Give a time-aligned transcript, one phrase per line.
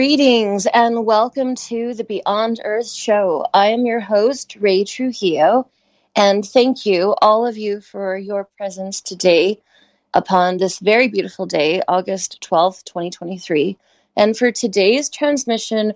[0.00, 3.44] Greetings and welcome to the Beyond Earth show.
[3.52, 5.68] I am your host, Ray Trujillo,
[6.16, 9.60] and thank you, all of you, for your presence today
[10.14, 13.76] upon this very beautiful day, August 12th, 2023.
[14.16, 15.92] And for today's transmission,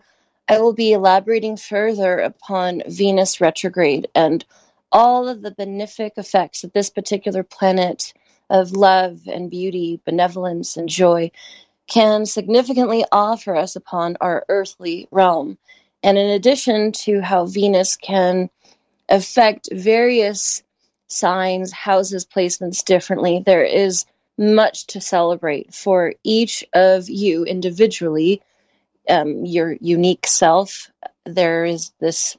[0.48, 4.44] I will be elaborating further upon Venus retrograde and
[4.92, 8.12] all of the benefic effects that this particular planet
[8.50, 11.30] of love and beauty, benevolence and joy
[11.86, 15.58] can significantly offer us upon our earthly realm.
[16.02, 18.50] And in addition to how Venus can
[19.08, 20.62] affect various
[21.08, 24.06] signs, houses, placements differently, there is
[24.36, 28.42] much to celebrate for each of you individually,
[29.08, 30.90] um, your unique self.
[31.24, 32.36] There is this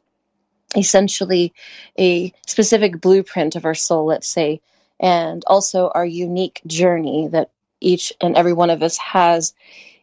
[0.76, 1.54] essentially
[1.98, 4.62] a specific blueprint of our soul, let's say,
[5.00, 9.54] and also our unique journey that each and every one of us has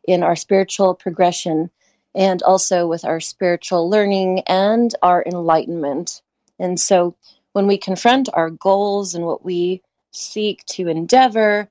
[0.04, 1.70] in our spiritual progression
[2.14, 6.22] and also with our spiritual learning and our enlightenment.
[6.58, 7.16] And so
[7.52, 11.68] when we confront our goals and what we seek to endeavor,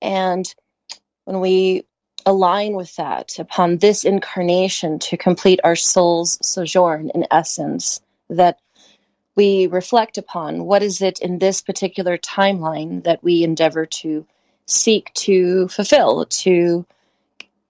[0.00, 0.52] and
[1.24, 1.84] when we
[2.24, 8.00] align with that upon this incarnation to complete our soul's sojourn in essence,
[8.30, 8.58] that
[9.34, 14.26] we reflect upon what is it in this particular timeline that we endeavor to
[14.68, 16.86] seek to fulfill, to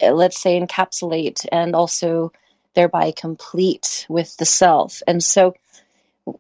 [0.03, 2.33] uh, let's say encapsulate, and also
[2.75, 5.03] thereby complete with the self.
[5.07, 5.55] And so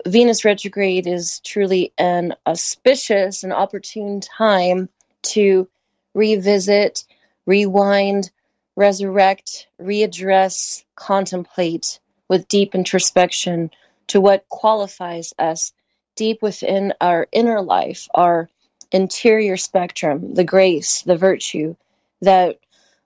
[0.07, 4.89] Venus retrograde is truly an auspicious and opportune time
[5.23, 5.69] to
[6.15, 7.05] revisit,
[7.47, 8.31] rewind,
[8.77, 13.71] resurrect, readdress, contemplate with deep introspection
[14.09, 15.73] to what qualifies us
[16.17, 18.49] deep within our inner life, our
[18.93, 21.75] interior spectrum, the grace, the virtue
[22.23, 22.59] that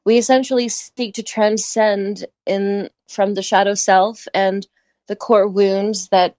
[0.04, 4.66] we essentially seek to transcend in from the shadow self and
[5.06, 6.36] the core wounds that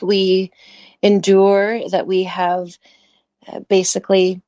[0.00, 0.50] we
[1.02, 2.76] endure, that we have
[3.46, 4.40] uh, basically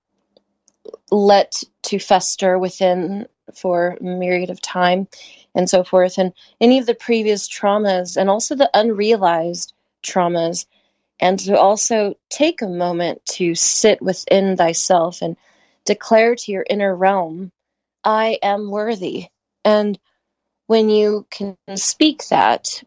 [1.10, 5.06] let to fester within for a myriad of time
[5.54, 6.18] and so forth.
[6.18, 9.72] And any of the previous traumas and also the unrealized
[10.02, 10.66] traumas
[11.20, 15.36] and to also take a moment to sit within thyself and
[15.84, 17.52] declare to your inner realm,
[18.02, 19.26] I am worthy.
[19.64, 19.98] And
[20.66, 22.82] when you can speak that,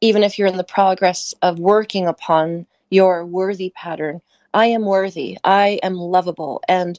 [0.00, 4.20] even if you're in the progress of working upon your worthy pattern,
[4.52, 6.98] I am worthy, I am lovable, and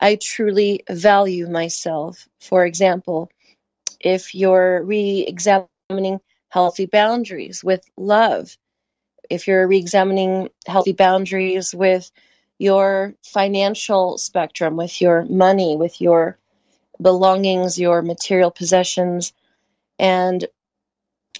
[0.00, 2.28] I truly value myself.
[2.40, 3.30] For example,
[4.00, 8.56] if you're re examining healthy boundaries with love,
[9.30, 12.10] if you're re-examining healthy boundaries with
[12.58, 16.38] your financial spectrum, with your money, with your
[17.00, 19.32] belongings, your material possessions,
[19.98, 20.46] and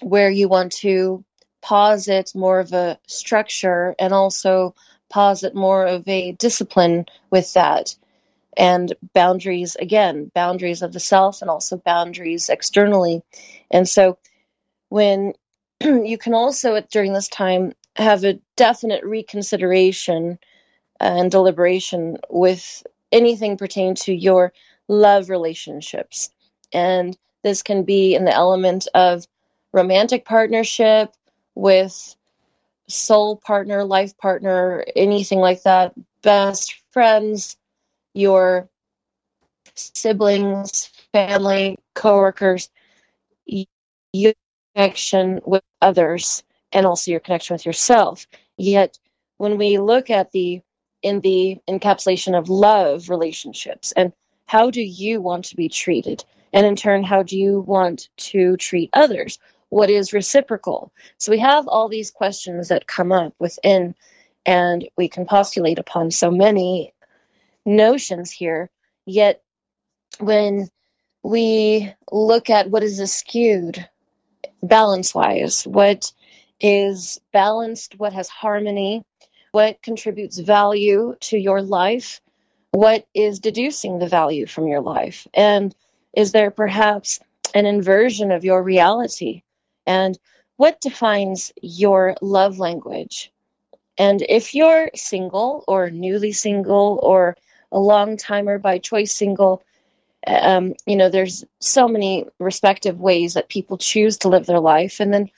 [0.01, 1.23] where you want to
[1.61, 4.75] posit more of a structure and also
[5.09, 7.95] posit more of a discipline with that.
[8.57, 13.23] And boundaries, again, boundaries of the self and also boundaries externally.
[13.71, 14.17] And so
[14.89, 15.33] when
[16.05, 20.39] you can also during this time have a definite reconsideration
[20.99, 24.53] and deliberation with anything pertaining to your
[24.87, 26.29] love relationships.
[26.71, 29.27] And this can be in the element of
[29.73, 31.13] romantic partnership
[31.55, 32.15] with
[32.87, 37.57] soul partner, life partner, anything like that, best friends,
[38.13, 38.69] your
[39.75, 42.69] siblings, family, coworkers,
[44.13, 44.33] your
[44.75, 48.27] connection with others and also your connection with yourself.
[48.57, 48.97] Yet,
[49.37, 50.61] when we look at the
[51.01, 54.13] in the encapsulation of love relationships and
[54.45, 56.23] how do you want to be treated,
[56.53, 59.39] and in turn, how do you want to treat others?
[59.69, 60.91] What is reciprocal?
[61.17, 63.95] So we have all these questions that come up within,
[64.45, 66.93] and we can postulate upon so many
[67.65, 68.69] notions here.
[69.05, 69.41] Yet,
[70.19, 70.69] when
[71.23, 73.89] we look at what is skewed
[74.63, 76.11] balance wise, what
[76.59, 79.03] is balanced, what has harmony,
[79.51, 82.21] what contributes value to your life,
[82.71, 85.75] what is deducing the value from your life, and
[86.13, 87.19] is there perhaps
[87.53, 89.43] an inversion of your reality?
[89.85, 90.17] And
[90.57, 93.31] what defines your love language?
[93.97, 97.35] And if you're single or newly single or
[97.71, 99.63] a long timer by choice single,
[100.27, 104.99] um, you know, there's so many respective ways that people choose to live their life.
[104.99, 105.29] And then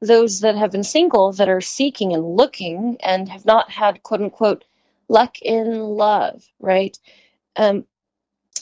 [0.00, 4.20] those that have been single that are seeking and looking and have not had quote
[4.20, 4.64] unquote
[5.08, 6.98] luck in love, right?
[7.56, 7.86] Um,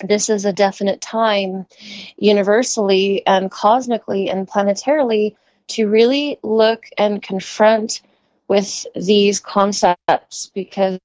[0.03, 1.67] this is a definite time,
[2.17, 5.37] universally and cosmically and planetarily,
[5.69, 8.03] to really look and confront
[8.49, 10.99] with these concepts because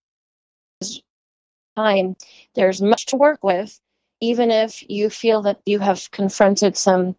[1.75, 2.15] time
[2.56, 3.80] there's much to work with
[4.21, 7.15] even if you feel that you have confronted some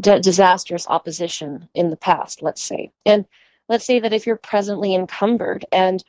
[0.00, 2.90] d- disastrous opposition in the past, let's say.
[3.04, 3.26] And
[3.68, 6.02] let's say that if you're presently encumbered and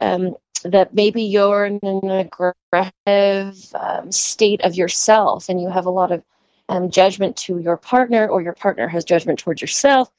[0.00, 0.34] um,
[0.64, 6.12] that maybe you're in an aggressive um, state of yourself and you have a lot
[6.12, 6.22] of
[6.68, 10.10] um, judgment to your partner or your partner has judgment towards yourself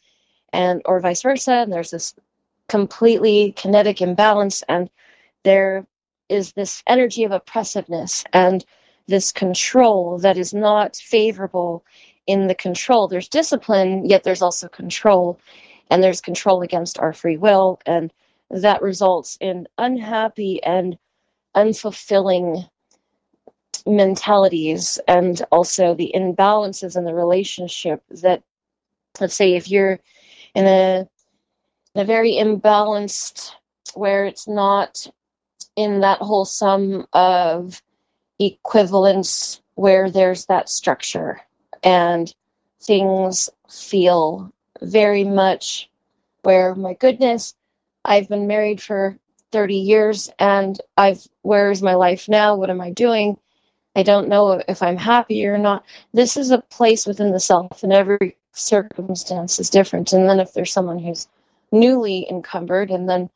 [0.51, 2.13] and or vice versa and there's this
[2.67, 4.89] completely kinetic imbalance and
[5.43, 5.85] there
[6.29, 8.65] is this energy of oppressiveness and
[9.11, 11.83] this control that is not favorable
[12.25, 13.07] in the control.
[13.07, 15.39] There's discipline, yet there's also control,
[15.89, 18.11] and there's control against our free will, and
[18.49, 20.97] that results in unhappy and
[21.55, 22.67] unfulfilling
[23.85, 28.43] mentalities and also the imbalances in the relationship that
[29.19, 29.99] let's say if you're
[30.53, 31.07] in a
[31.95, 33.51] in a very imbalanced
[33.95, 35.07] where it's not
[35.75, 37.81] in that whole sum of
[38.45, 41.41] equivalence where there's that structure.
[41.83, 42.33] And
[42.81, 45.89] things feel very much
[46.41, 47.53] where my goodness
[48.03, 49.15] i've been married for
[49.51, 52.55] 30 years and i've where is my life now?
[52.55, 53.37] What am i doing?
[53.95, 55.85] I don't know if i'm happy or not.
[56.13, 60.13] This is a place within the self and every circumstance is different.
[60.13, 61.27] And then if there's someone who's
[61.71, 63.29] newly encumbered and then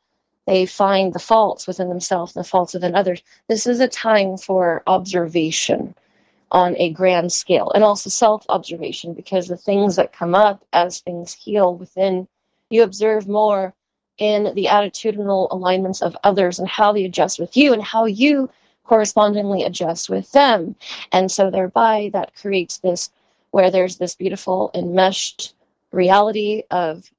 [0.46, 3.22] they find the faults within themselves and the faults within others.
[3.48, 5.94] This is a time for observation
[6.52, 11.00] on a grand scale and also self observation because the things that come up as
[11.00, 12.28] things heal within,
[12.70, 13.74] you observe more
[14.18, 18.48] in the attitudinal alignments of others and how they adjust with you and how you
[18.84, 20.76] correspondingly adjust with them.
[21.12, 23.10] And so, thereby, that creates this
[23.50, 25.54] where there's this beautiful enmeshed
[25.92, 27.10] reality of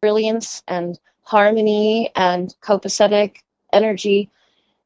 [0.00, 3.38] brilliance and harmony and copacetic
[3.72, 4.30] energy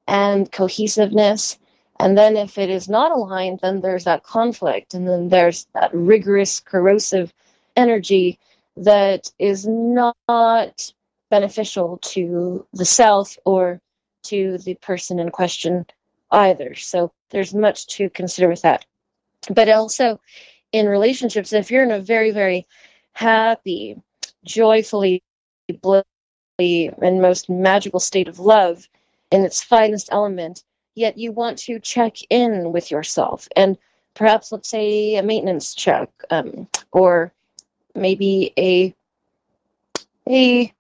[0.09, 1.59] and cohesiveness.
[2.01, 4.95] And then if it is not aligned, then there's that conflict.
[4.95, 7.33] And then there's that rigorous, corrosive
[7.77, 8.39] energy
[8.79, 10.93] that is not
[11.29, 13.79] beneficial to the self or
[14.25, 15.85] to the person in question
[16.31, 16.75] either.
[16.75, 18.87] So there's much to consider with that.
[19.51, 20.21] But also
[20.73, 22.67] in relationships, if you're in a very, very
[23.13, 23.97] happy,
[24.43, 25.23] joyfully
[26.61, 28.89] and most magical state of love
[29.31, 30.65] in its finest element,
[30.95, 33.77] yet you want to check in with yourself and
[34.15, 37.33] perhaps, let's say, a maintenance check um, or
[37.95, 38.95] maybe a
[40.29, 40.73] a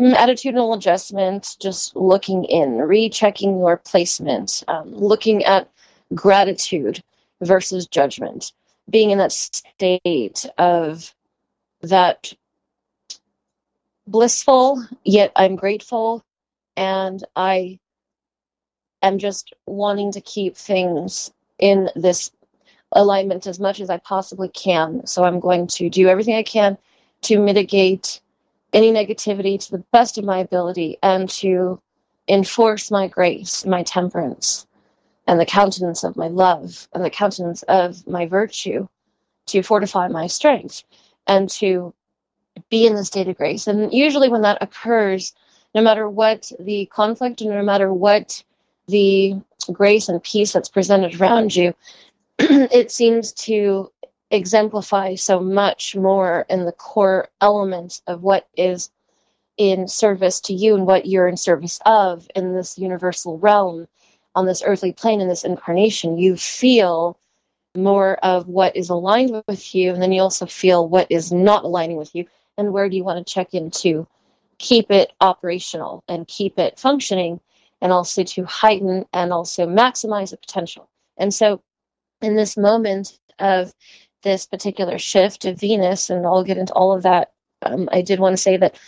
[0.00, 5.68] attitudinal adjustment, just looking in, rechecking your placement, um, looking at
[6.14, 7.02] gratitude
[7.40, 8.52] versus judgment,
[8.90, 11.14] being in that state of
[11.82, 12.32] that
[14.06, 16.22] blissful, yet I'm grateful.
[16.76, 17.78] And I
[19.02, 22.30] am just wanting to keep things in this
[22.92, 25.06] alignment as much as I possibly can.
[25.06, 26.78] So I'm going to do everything I can
[27.22, 28.20] to mitigate
[28.72, 31.80] any negativity to the best of my ability and to
[32.28, 34.66] enforce my grace, my temperance,
[35.26, 38.86] and the countenance of my love and the countenance of my virtue
[39.46, 40.82] to fortify my strength
[41.26, 41.94] and to
[42.70, 43.66] be in the state of grace.
[43.66, 45.34] And usually, when that occurs,
[45.74, 48.42] no matter what the conflict and no matter what
[48.88, 49.34] the
[49.72, 51.74] grace and peace that's presented around you,
[52.38, 53.90] it seems to
[54.30, 58.90] exemplify so much more in the core elements of what is
[59.56, 63.86] in service to you and what you're in service of in this universal realm
[64.34, 67.16] on this earthly plane in this incarnation you feel
[67.74, 71.64] more of what is aligned with you and then you also feel what is not
[71.64, 72.26] aligning with you
[72.58, 74.06] and where do you want to check in to
[74.58, 77.40] keep it operational and keep it functioning
[77.80, 80.88] and also to heighten and also maximize the potential.
[81.18, 81.62] And so
[82.22, 83.72] in this moment of
[84.22, 87.32] this particular shift of Venus, and I'll get into all of that,
[87.62, 88.78] um, I did want to say that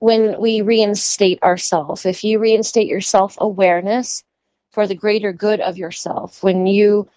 [0.00, 4.24] when we reinstate ourselves, if you reinstate your self awareness
[4.72, 7.08] for the greater good of yourself, when you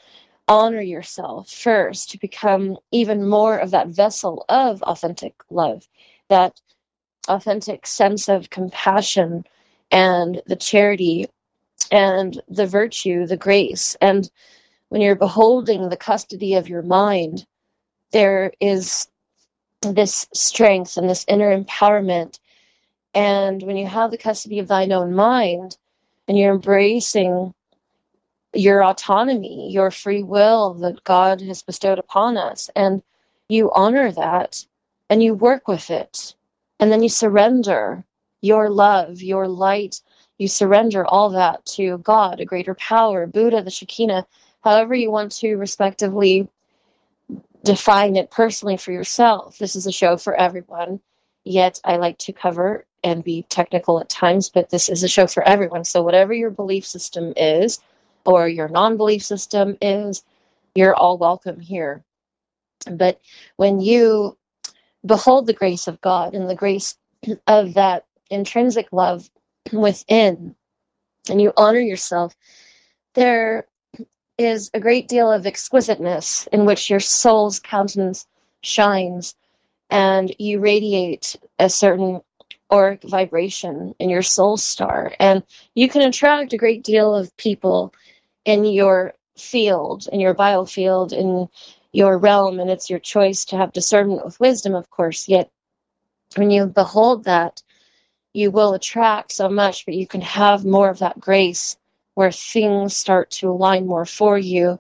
[0.48, 5.88] honor yourself first to become even more of that vessel of authentic love,
[6.30, 6.60] that
[7.28, 9.44] authentic sense of compassion
[9.92, 11.28] and the charity
[11.92, 13.96] and the virtue, the grace.
[14.00, 14.30] And
[14.90, 17.46] when you're beholding the custody of your mind,
[18.12, 19.08] there is
[19.82, 22.40] this strength and this inner empowerment.
[23.14, 25.78] And when you have the custody of thine own mind
[26.28, 27.54] and you're embracing
[28.56, 32.70] your autonomy, your free will that God has bestowed upon us.
[32.76, 33.02] And
[33.50, 34.66] you honor that
[35.10, 36.36] and you work with it.
[36.80, 38.04] And then you surrender
[38.42, 40.02] your love, your light.
[40.38, 44.26] You surrender all that to God, a greater power, Buddha, the Shekinah,
[44.64, 46.48] however you want to respectively
[47.64, 49.58] define it personally for yourself.
[49.58, 51.00] This is a show for everyone.
[51.44, 55.28] Yet I like to cover and be technical at times, but this is a show
[55.28, 55.84] for everyone.
[55.84, 57.80] So, whatever your belief system is,
[58.26, 60.24] or your non belief system is,
[60.74, 62.04] you're all welcome here.
[62.90, 63.20] But
[63.58, 64.38] when you
[65.06, 66.98] behold the grace of God and the grace
[67.48, 69.30] of that intrinsic love
[69.72, 70.56] within,
[71.30, 72.36] and you honor yourself,
[73.14, 73.68] there
[74.38, 78.28] is a great deal of exquisiteness in which your soul's countenance
[78.62, 79.36] shines
[79.90, 82.22] and you radiate a certain
[82.72, 85.44] auric vibration in your soul star and
[85.76, 87.94] you can attract a great deal of people
[88.46, 91.50] in your field in your biofield in
[91.92, 95.28] your realm and it's your choice to have discernment with wisdom of course.
[95.28, 95.50] Yet
[96.36, 97.62] when you behold that
[98.34, 101.78] you will attract so much but you can have more of that grace
[102.14, 104.80] where things start to align more for you.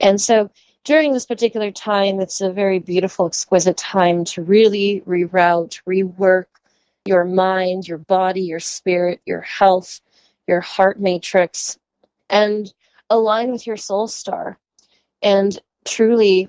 [0.00, 0.50] And so
[0.84, 6.46] during this particular time, it's a very beautiful, exquisite time to really reroute, rework
[7.04, 10.00] your mind, your body, your spirit, your health,
[10.46, 11.78] your heart matrix,
[12.30, 12.72] and
[13.10, 14.58] align with your soul star.
[15.22, 16.48] And truly,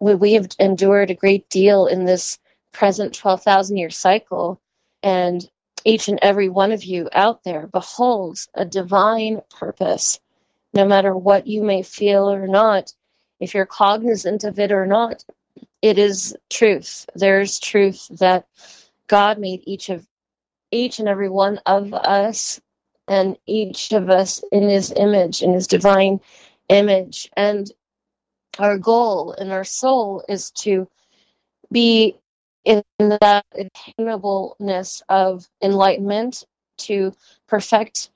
[0.00, 2.38] we have endured a great deal in this
[2.72, 4.60] present 12,000 year cycle.
[5.02, 5.48] And
[5.84, 10.18] each and every one of you out there beholds a divine purpose,
[10.72, 12.92] no matter what you may feel or not
[13.40, 15.24] if you're cognizant of it or not,
[15.82, 17.06] it is truth.
[17.14, 18.46] There's truth that
[19.06, 20.06] God made each of
[20.70, 22.60] each and every one of us
[23.08, 26.20] and each of us in his image, in his divine
[26.68, 27.30] image.
[27.36, 27.70] And
[28.58, 30.88] our goal in our soul is to
[31.70, 32.16] be
[32.64, 36.44] in that attainableness of enlightenment
[36.76, 37.14] to
[37.46, 38.10] perfect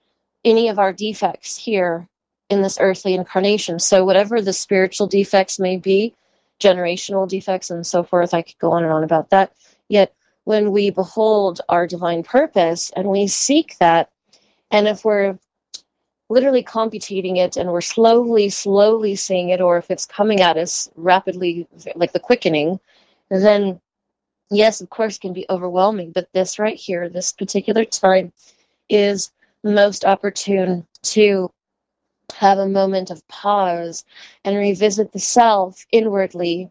[0.44, 2.08] any of our defects here
[2.48, 3.78] in this earthly incarnation.
[3.78, 6.14] So, whatever the spiritual defects may be,
[6.60, 9.52] generational defects and so forth, I could go on and on about that.
[9.88, 10.14] Yet,
[10.44, 14.10] when we behold our divine purpose and we seek that,
[14.70, 15.38] and if we're
[16.28, 20.90] literally computating it and we're slowly, slowly seeing it, or if it's coming at us
[20.96, 22.78] rapidly, like the quickening,
[23.30, 23.80] then
[24.50, 26.12] yes, of course, can be overwhelming.
[26.12, 28.32] But this right here, this particular time,
[28.88, 29.30] is
[29.64, 31.50] most opportune to
[32.34, 34.04] have a moment of pause
[34.44, 36.70] and revisit the self inwardly.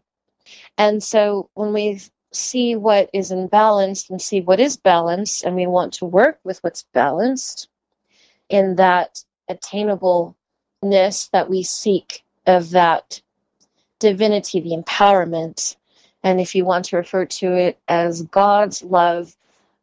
[0.76, 2.00] And so when we
[2.32, 6.58] see what is imbalanced and see what is balanced, and we want to work with
[6.62, 7.68] what's balanced
[8.48, 13.20] in that attainableness that we seek of that
[13.98, 15.76] divinity, the empowerment.
[16.22, 19.36] And if you want to refer to it as God's love,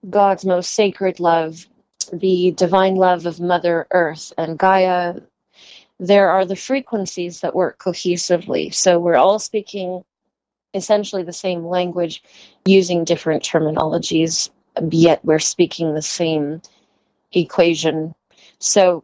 [0.10, 1.68] God's most sacred love,
[2.12, 5.16] the divine love of Mother Earth and Gaia,
[6.00, 8.74] there are the frequencies that work cohesively.
[8.74, 10.04] So we're all speaking
[10.74, 12.22] essentially the same language
[12.66, 14.50] using different terminologies,
[14.92, 16.62] yet we're speaking the same
[17.32, 18.14] equation.
[18.60, 19.04] So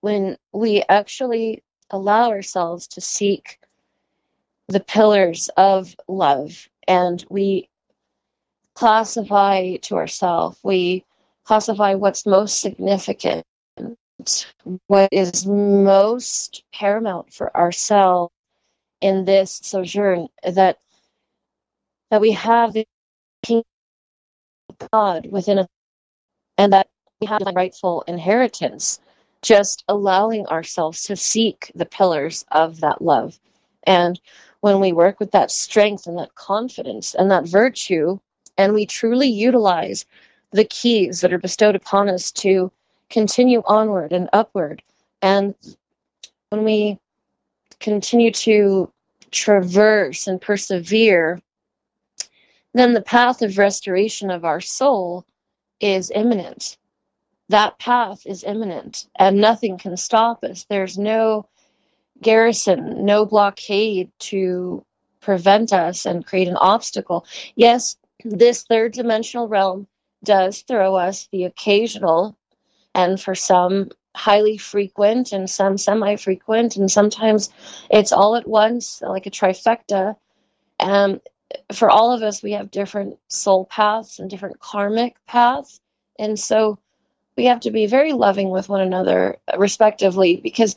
[0.00, 3.58] when we actually allow ourselves to seek
[4.68, 7.68] the pillars of love and we
[8.74, 11.04] classify to ourselves, we
[11.44, 13.44] classify what's most significant
[14.86, 18.32] what is most paramount for ourselves
[19.00, 20.78] in this sojourn that
[22.10, 22.86] that we have the
[24.92, 25.66] God within us
[26.58, 26.88] and that
[27.26, 29.00] have rightful inheritance
[29.42, 33.38] just allowing ourselves to seek the pillars of that love
[33.84, 34.20] and
[34.60, 38.18] when we work with that strength and that confidence and that virtue
[38.58, 40.04] and we truly utilize
[40.52, 42.70] the keys that are bestowed upon us to
[43.08, 44.82] continue onward and upward.
[45.22, 45.54] And
[46.50, 46.98] when we
[47.78, 48.90] continue to
[49.30, 51.40] traverse and persevere,
[52.74, 55.24] then the path of restoration of our soul
[55.80, 56.76] is imminent.
[57.50, 60.66] That path is imminent, and nothing can stop us.
[60.70, 61.48] There's no
[62.22, 64.84] garrison, no blockade to
[65.20, 67.26] prevent us and create an obstacle.
[67.56, 69.88] Yes, this third dimensional realm
[70.22, 72.36] does throw us the occasional
[72.94, 77.50] and for some highly frequent and some semi frequent and sometimes
[77.90, 80.14] it's all at once like a trifecta
[80.78, 81.20] and
[81.72, 85.80] for all of us we have different soul paths and different karmic paths
[86.18, 86.78] and so
[87.40, 90.76] we have to be very loving with one another, respectively, because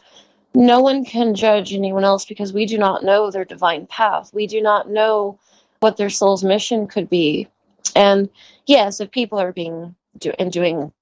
[0.56, 4.34] no one can judge anyone else because we do not know their divine path.
[4.34, 5.40] We do not know
[5.82, 7.50] what their soul's mission could be.
[7.98, 8.30] And
[8.66, 10.94] yes, if people are being do, and doing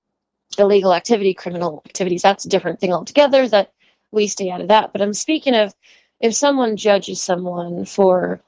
[0.57, 3.47] illegal activity, criminal activities, that's a different thing altogether.
[3.47, 3.71] That
[4.11, 4.91] we stay out of that.
[4.91, 5.75] But I'm speaking of
[6.19, 8.41] if someone judges someone for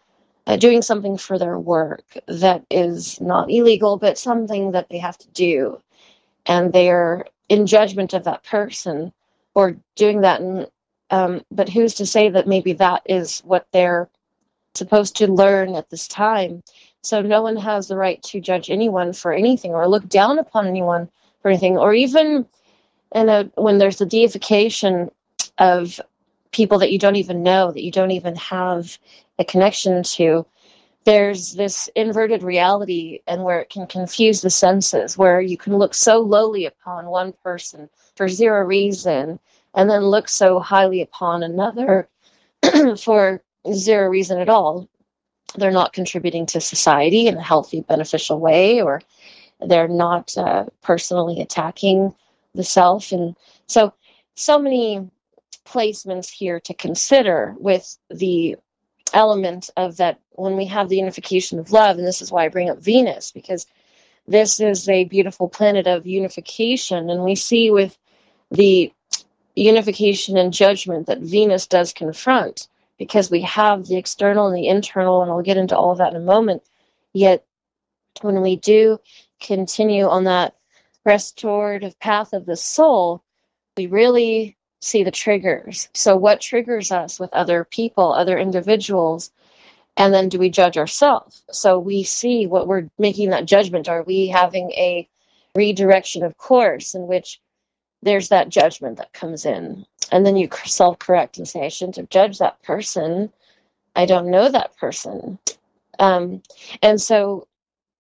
[0.48, 5.18] uh, doing something for their work that is not illegal, but something that they have
[5.20, 5.80] to do,
[6.46, 9.14] and they're in judgment of that person
[9.54, 10.42] or doing that.
[10.42, 10.68] And
[11.10, 14.10] um, but who's to say that maybe that is what they're
[14.74, 16.64] supposed to learn at this time?
[17.04, 20.68] So no one has the right to judge anyone for anything or look down upon
[20.68, 21.10] anyone
[21.42, 22.48] for anything, or even
[23.14, 25.12] in a, when there's a deification
[25.58, 26.00] of
[26.52, 28.98] people that you don't even know, that you don't even have
[29.38, 30.46] a connection to,
[31.06, 35.94] there's this inverted reality and where it can confuse the senses, where you can look
[35.94, 39.40] so lowly upon one person for zero reason
[39.74, 42.08] and then look so highly upon another
[43.00, 44.88] for zero reason at all.
[45.56, 49.02] They're not contributing to society in a healthy, beneficial way, or
[49.60, 52.14] they're not uh, personally attacking
[52.56, 53.12] the self.
[53.12, 53.36] And
[53.68, 53.94] so,
[54.36, 55.10] so many
[55.66, 58.58] placements here to consider with the
[59.14, 62.50] element of that when we have the unification of love, and this is why I
[62.50, 63.68] bring up Venus, because
[64.28, 67.98] this is a beautiful planet of unification, and we see with
[68.52, 68.92] the
[69.56, 75.22] unification and judgment that Venus does confront, because we have the external and the internal,
[75.22, 76.64] and I'll get into all of that in a moment.
[77.14, 77.46] Yet,
[78.22, 79.00] when we do
[79.40, 80.56] continue on that
[81.06, 83.24] restorative path of the soul,
[83.76, 85.90] we really see the triggers.
[85.94, 89.32] So, what triggers us with other people, other individuals?
[89.96, 91.44] And then do we judge ourselves?
[91.52, 93.90] So, we see what we're making that judgment.
[93.90, 95.08] Are we having a
[95.56, 97.40] redirection of course in which
[98.02, 99.86] there's that judgment that comes in?
[100.12, 103.32] And then you self correct and say, I shouldn't have judged that person.
[103.96, 105.40] I don't know that person.
[106.00, 106.42] Um,
[106.82, 107.48] and so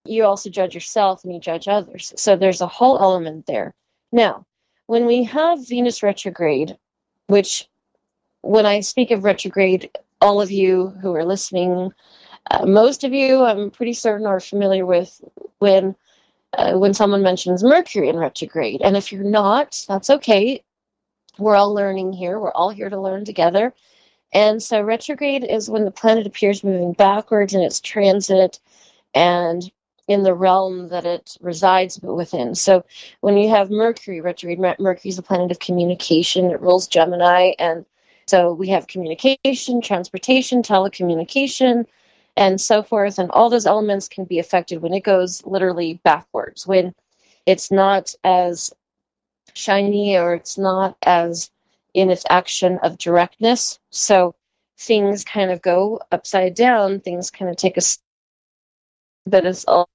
[0.05, 2.13] you also judge yourself and you judge others.
[2.17, 3.73] So there's a whole element there.
[4.11, 4.45] Now,
[4.87, 6.77] when we have Venus retrograde,
[7.27, 7.67] which
[8.41, 9.89] when I speak of retrograde,
[10.21, 11.93] all of you who are listening,
[12.51, 15.21] uh, most of you, I'm pretty certain, are familiar with
[15.59, 15.95] when
[16.57, 18.81] uh, when someone mentions Mercury in retrograde.
[18.81, 20.63] And if you're not, that's okay.
[21.39, 22.39] We're all learning here.
[22.39, 23.73] We're all here to learn together.
[24.33, 28.59] And so retrograde is when the planet appears moving backwards in its transit
[29.15, 29.71] and
[30.13, 32.55] in the realm that it resides within.
[32.55, 32.85] So
[33.21, 36.51] when you have Mercury retrograde, Mercury is the planet of communication.
[36.51, 37.85] It rules Gemini, and
[38.27, 41.85] so we have communication, transportation, telecommunication,
[42.37, 43.19] and so forth.
[43.19, 46.93] And all those elements can be affected when it goes literally backwards, when
[47.45, 48.71] it's not as
[49.53, 51.51] shiny or it's not as
[51.93, 53.79] in its action of directness.
[53.91, 54.35] So
[54.77, 57.81] things kind of go upside down, things kind of take a
[59.25, 59.89] but it's all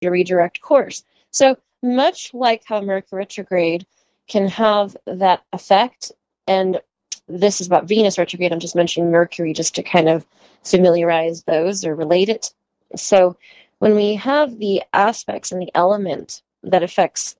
[0.00, 1.04] your redirect course.
[1.30, 3.86] So much like how Mercury retrograde
[4.28, 6.12] can have that effect,
[6.46, 6.80] and
[7.28, 10.26] this is about Venus retrograde, I'm just mentioning Mercury just to kind of
[10.64, 12.52] familiarize those or relate it.
[12.96, 13.36] So
[13.78, 17.36] when we have the aspects and the element that affects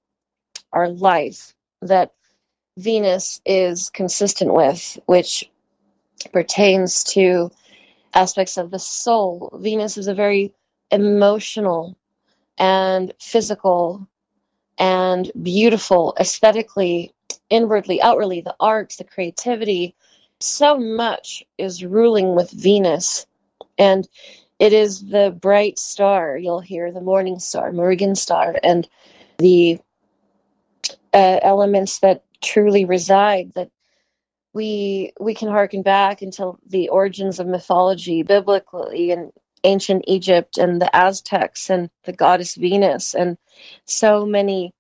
[0.73, 2.13] our life that
[2.79, 5.51] Venus is consistent with, which
[6.33, 7.51] pertains to
[8.15, 9.59] aspects of the soul.
[9.61, 10.55] Venus is a very
[10.91, 11.98] emotional
[12.59, 14.07] and physical
[14.79, 17.13] and beautiful aesthetically,
[17.51, 19.95] inwardly, outwardly, the arts, the creativity.
[20.41, 23.27] So much is ruling with Venus.
[23.77, 24.09] And
[24.59, 26.37] it is the bright star.
[26.37, 28.89] You'll hear the morning star, Morrigan star, and
[29.39, 29.79] the
[31.15, 33.71] uh, elements that truly reside that
[34.53, 39.33] we we can harken back until the origins of mythology biblically and
[39.65, 43.37] ancient Egypt and the Aztecs and the goddess Venus and
[43.85, 44.73] so many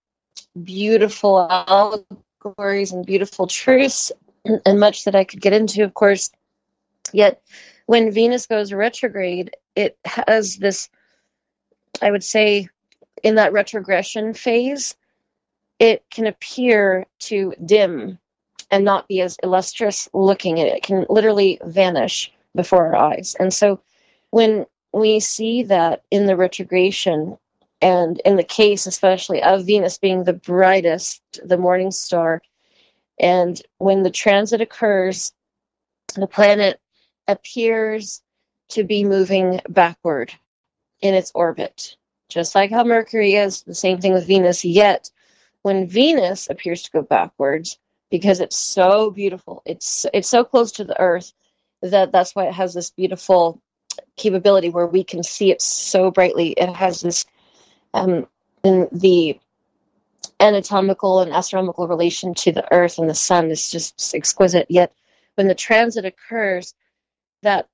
[0.63, 4.13] beautiful allegories and beautiful truths
[4.45, 6.31] and much that I could get into, of course.
[7.13, 7.43] Yet
[7.87, 10.89] when Venus goes retrograde, it has this,
[12.03, 12.69] I would say,
[13.23, 14.95] in that retrogression phase,
[15.79, 18.19] it can appear to dim
[18.71, 20.59] and not be as illustrious looking.
[20.59, 23.37] It can literally vanish before our eyes.
[23.39, 23.81] And so
[24.31, 27.37] when we see that in the retrogression
[27.81, 32.43] and in the case especially of venus being the brightest the morning star
[33.21, 35.33] and when the transit occurs
[36.15, 36.81] the planet
[37.29, 38.23] appears
[38.71, 40.33] to be moving backward
[41.01, 41.97] in its orbit.
[42.29, 44.65] Just like how mercury is the same thing with venus.
[44.65, 45.11] Yet
[45.63, 47.79] when Venus appears to go backwards,
[48.11, 51.33] because it's so beautiful, it's it's so close to the Earth
[51.83, 53.61] that that's why it has this beautiful
[54.17, 56.51] capability where we can see it so brightly.
[56.51, 57.25] It has this
[57.95, 58.27] um,
[58.63, 59.39] the
[60.41, 64.67] anatomical and astronomical relation to the Earth and the Sun is just exquisite.
[64.69, 64.93] Yet,
[65.35, 66.75] when the transit occurs,
[67.43, 67.69] that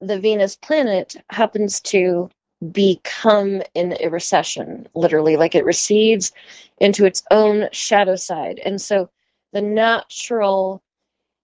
[0.00, 2.30] the Venus planet happens to
[2.72, 6.32] become in a recession, literally, like it recedes
[6.78, 8.60] into its own shadow side.
[8.64, 9.10] And so
[9.52, 10.82] the natural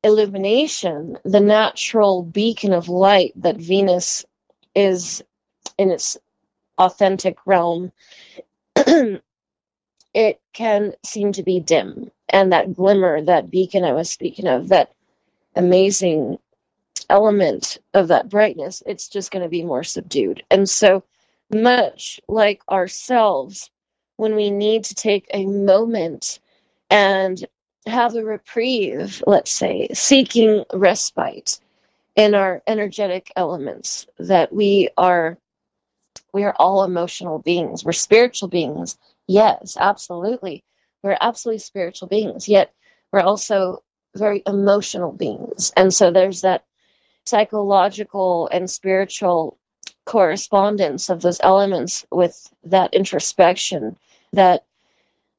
[0.05, 4.25] illumination, the natural beacon of light that Venus
[4.75, 5.23] is
[5.79, 6.19] in its
[6.79, 7.93] authentic realm,
[8.77, 12.11] it can seem to be dim.
[12.29, 14.93] And that glimmer, that beacon I was speaking of, that
[15.57, 16.39] amazing
[17.11, 20.43] element of that brightness, it's just going to be more subdued.
[20.51, 21.05] And so,
[21.53, 23.71] much like ourselves,
[24.17, 26.41] when we need to take a moment
[26.91, 27.45] and
[27.87, 31.59] have a reprieve, let's say, seeking respite
[32.17, 35.39] in our energetic elements, that we are
[36.33, 37.85] we are all emotional beings.
[37.85, 38.99] We're spiritual beings.
[39.27, 40.65] Yes, absolutely.
[41.03, 42.73] We're absolutely spiritual beings, yet
[43.13, 43.83] we're also
[44.15, 45.73] very emotional beings.
[45.77, 46.65] And so there's that
[47.27, 49.59] psychological and spiritual
[50.05, 53.97] correspondence of those elements with that introspection
[54.33, 54.65] that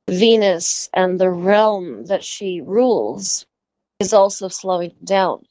[0.10, 3.46] Venus and the realm that she rules
[4.00, 5.44] is also slowing down.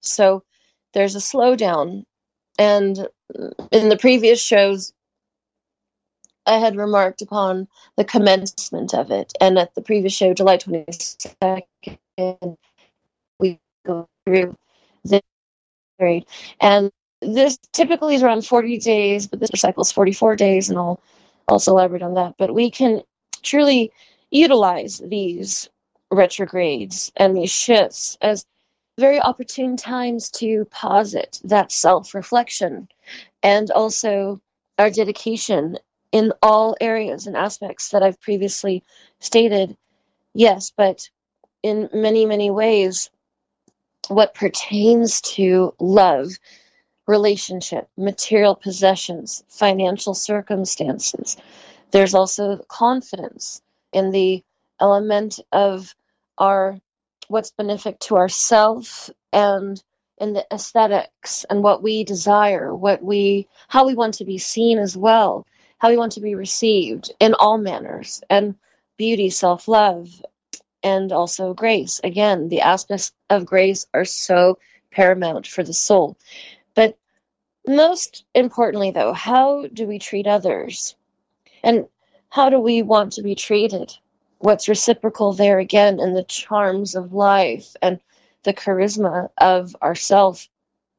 [0.00, 0.42] So
[0.94, 2.04] there's a slowdown.
[2.58, 3.08] And
[3.70, 4.92] in the previous shows,
[6.46, 9.32] I had remarked upon the commencement of it.
[9.40, 12.56] And at the previous show, July 22nd,
[13.38, 14.56] we go through
[15.04, 15.22] the
[15.98, 16.24] period.
[16.60, 21.00] And this typically is around 40 days, but this cycle is 44 days, and I'll
[21.48, 22.34] also elaborate on that.
[22.38, 23.02] But we can
[23.48, 23.92] truly
[24.30, 25.68] utilize these
[26.10, 28.46] retrogrades and these shifts as
[28.98, 32.88] very opportune times to posit that self reflection
[33.42, 34.40] and also
[34.78, 35.78] our dedication
[36.12, 38.82] in all areas and aspects that I've previously
[39.20, 39.76] stated.
[40.34, 41.08] Yes, but
[41.62, 43.10] in many, many ways,
[44.08, 46.30] what pertains to love,
[47.06, 51.36] relationship, material possessions, financial circumstances.
[51.90, 54.42] There's also confidence in the
[54.80, 55.94] element of
[56.36, 56.78] our
[57.28, 59.82] what's benefic to ourself and
[60.18, 64.78] in the aesthetics and what we desire, what we how we want to be seen
[64.78, 65.46] as well,
[65.78, 68.56] how we want to be received in all manners, and
[68.96, 70.08] beauty, self-love,
[70.82, 72.00] and also grace.
[72.02, 74.58] Again, the aspects of grace are so
[74.90, 76.16] paramount for the soul.
[76.74, 76.96] But
[77.66, 80.96] most importantly, though, how do we treat others?
[81.62, 81.86] And
[82.30, 83.96] how do we want to be treated?
[84.38, 88.00] What's reciprocal there again in the charms of life and
[88.44, 90.48] the charisma of ourself?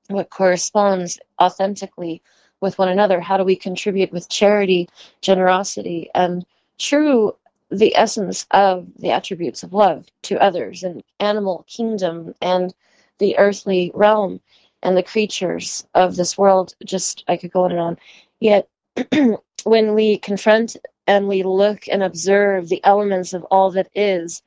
[0.09, 2.21] What corresponds authentically
[2.61, 3.21] with one another?
[3.21, 4.89] How do we contribute with charity,
[5.21, 6.45] generosity, and
[6.77, 7.35] true
[7.71, 12.73] the essence of the attributes of love to others and animal kingdom and
[13.19, 14.39] the earthly realm
[14.81, 17.97] and the creatures of this world just i could go on and on
[18.39, 18.67] yet
[19.65, 24.41] when we confront and we look and observe the elements of all that is.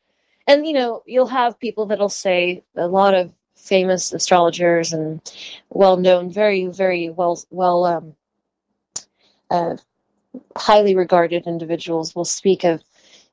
[0.46, 5.20] And you know you'll have people that'll say a lot of famous astrologers and
[5.70, 8.14] well known very very well well um,
[9.50, 9.76] uh,
[10.56, 12.82] highly regarded individuals will speak of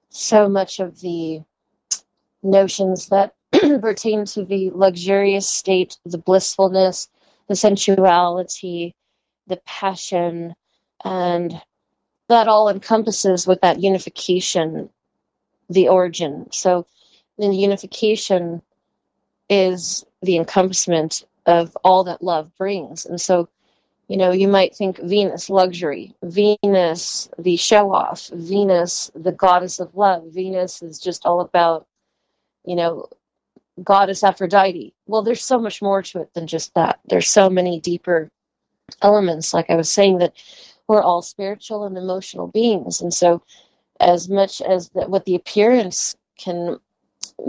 [0.10, 1.42] so much of the
[2.44, 7.10] notions that pertain to the luxurious state, the blissfulness,
[7.48, 8.96] the sensuality,
[9.48, 10.56] the passion,
[11.04, 11.62] and
[12.30, 14.90] that all encompasses with that unification
[15.70, 16.48] the origin.
[16.52, 16.88] So
[17.38, 18.62] the unification
[19.50, 23.06] is the encompassment of all that love brings.
[23.06, 23.50] And so
[24.10, 29.96] you know, you might think Venus, luxury, Venus, the show off, Venus, the goddess of
[29.96, 30.24] love.
[30.34, 31.86] Venus is just all about,
[32.66, 33.08] you know,
[33.84, 34.96] goddess Aphrodite.
[35.06, 37.00] Well, there's so much more to it than just that.
[37.06, 38.32] There's so many deeper
[39.04, 40.34] elements, like I was saying, that
[40.90, 43.00] we're all spiritual and emotional beings.
[43.00, 43.42] And so,
[44.02, 46.78] as much as that, what the appearance can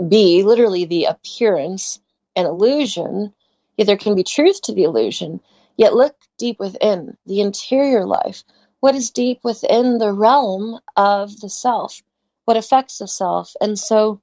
[0.07, 1.99] be, literally the appearance,
[2.37, 3.33] an illusion,
[3.77, 5.41] yeah, there can be truth to the illusion
[5.81, 8.43] Yet look deep within the interior life.
[8.81, 12.03] What is deep within the realm of the self?
[12.45, 13.53] What affects the self?
[13.61, 14.21] And so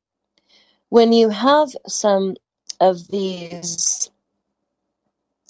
[0.89, 2.37] when you have some
[2.81, 4.11] of these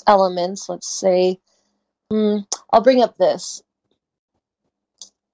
[0.06, 1.40] elements, let's say,
[2.12, 3.62] mm, I'll bring up this.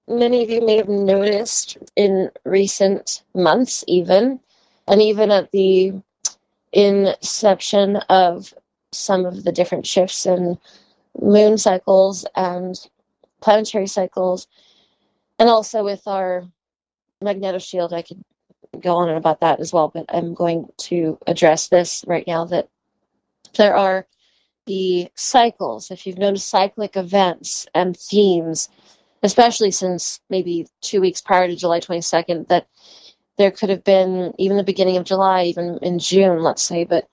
[0.09, 4.41] many of you may have noticed in recent months, even,
[4.87, 5.93] and even at the
[6.73, 8.53] inception of
[8.93, 10.59] some of the different shifts in
[11.21, 12.77] moon cycles and
[13.41, 14.47] planetary cycles,
[15.39, 16.45] and also with our
[17.23, 18.23] magnetoshield, I could
[18.81, 22.69] go on about that as well, but I'm going to address this right now that
[23.57, 24.07] there are
[24.67, 25.91] the cycles.
[25.91, 28.69] If you've noticed cyclic events and themes,
[29.23, 32.67] especially since maybe two weeks prior to July 22nd, that
[33.37, 37.09] there could have been even the beginning of July, even in June, let's say, but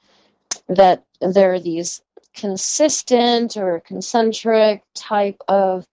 [0.68, 2.02] that there are these
[2.34, 5.86] consistent or concentric type of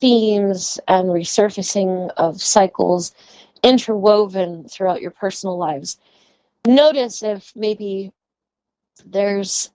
[0.00, 3.14] themes and resurfacing of cycles
[3.62, 5.98] interwoven throughout your personal lives.
[6.66, 8.12] Notice if maybe
[9.04, 9.70] there's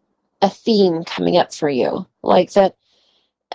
[0.45, 2.75] a theme coming up for you, like that.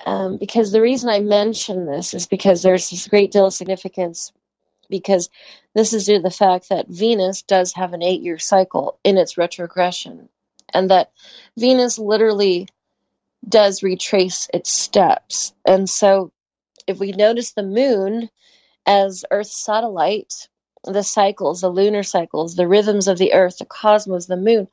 [0.04, 4.32] Um, because the reason I mention this is because there's this great deal of significance
[4.88, 5.30] because
[5.74, 9.18] this is due to the fact that Venus does have an eight year cycle in
[9.18, 10.28] its retrogression,
[10.74, 11.12] and that
[11.56, 12.66] Venus literally
[13.48, 15.54] does retrace its steps.
[15.64, 16.32] And so,
[16.88, 18.30] if we notice the moon
[18.84, 20.48] as Earth's satellite,
[20.82, 24.66] the cycles, the lunar cycles, the rhythms of the Earth, the cosmos, the moon,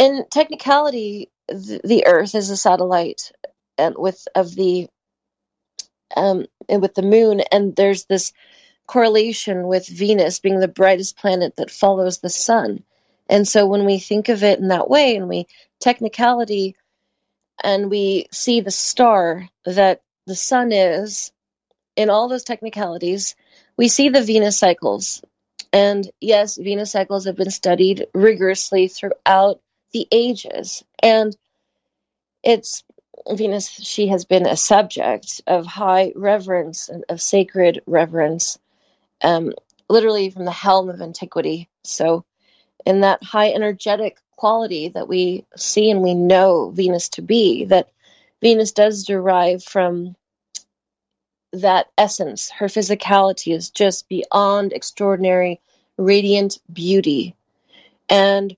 [0.00, 3.32] in technicality, the, Earth is a satellite
[3.76, 4.88] and with of the
[6.16, 8.32] um, and with the moon, and there's this
[8.86, 12.82] correlation with Venus being the brightest planet that follows the sun.
[13.28, 15.46] And so when we think of it in that way and we
[15.80, 16.76] technicality
[17.62, 21.30] and we see the star that the sun is
[21.94, 23.36] in all those technicalities,
[23.76, 25.22] we see the Venus cycles.
[25.72, 29.60] And yes, Venus cycles have been studied rigorously throughout
[29.92, 30.84] the ages.
[31.02, 31.36] And
[32.42, 32.84] it's
[33.30, 38.58] Venus, she has been a subject of high reverence and of sacred reverence
[39.22, 39.52] um,
[39.88, 41.68] literally from the helm of antiquity.
[41.84, 42.24] So,
[42.86, 47.90] in that high energetic quality that we see and we know Venus to be, that
[48.40, 50.16] Venus does derive from
[51.52, 52.50] that essence.
[52.50, 55.60] Her physicality is just beyond extraordinary,
[55.98, 57.34] radiant beauty.
[58.08, 58.56] And,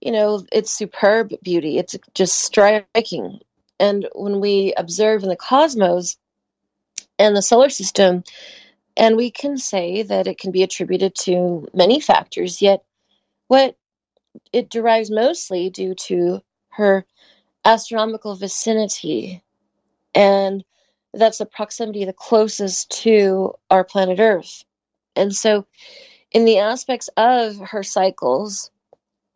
[0.00, 1.78] you know, it's superb beauty.
[1.78, 3.40] It's just striking.
[3.78, 6.16] And when we observe in the cosmos
[7.18, 8.24] and the solar system,
[8.96, 12.82] and we can say that it can be attributed to many factors, yet
[13.48, 13.76] what
[14.52, 17.04] it derives mostly due to her
[17.64, 19.42] astronomical vicinity.
[20.14, 20.64] And
[21.12, 24.64] that's the proximity the closest to our planet Earth.
[25.14, 25.66] And so,
[26.30, 28.70] in the aspects of her cycles,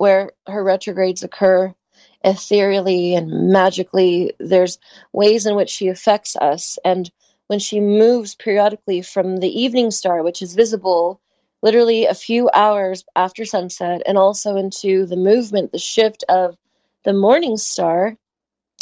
[0.01, 1.75] where her retrogrades occur
[2.25, 4.79] ethereally and magically, there's
[5.13, 6.79] ways in which she affects us.
[6.87, 7.11] And
[7.49, 11.21] when she moves periodically from the evening star, which is visible
[11.61, 16.57] literally a few hours after sunset, and also into the movement, the shift of
[17.05, 18.17] the morning star,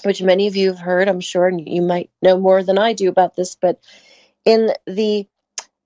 [0.04, 2.92] which many of you have heard, I'm sure, and you might know more than I
[2.92, 3.80] do about this, but
[4.44, 5.26] in the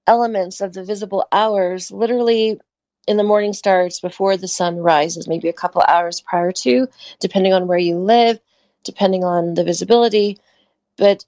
[0.07, 2.61] elements of the visible hours, literally
[3.07, 6.89] in the morning starts before the sun rises, maybe a couple hours prior to,
[7.21, 8.39] depending on where you live,
[8.85, 10.39] depending on the visibility.
[10.97, 11.25] But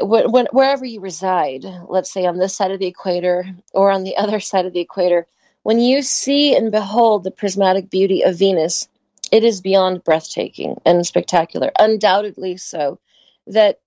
[0.00, 4.04] when, when, wherever you reside, let's say on this side of the equator or on
[4.04, 5.26] the other side of the equator,
[5.62, 8.88] when you see and behold the prismatic beauty of Venus,
[9.30, 12.98] it is beyond breathtaking and spectacular, undoubtedly so.
[13.46, 13.80] That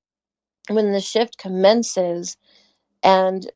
[0.69, 2.37] when the shift commences,
[3.01, 3.49] and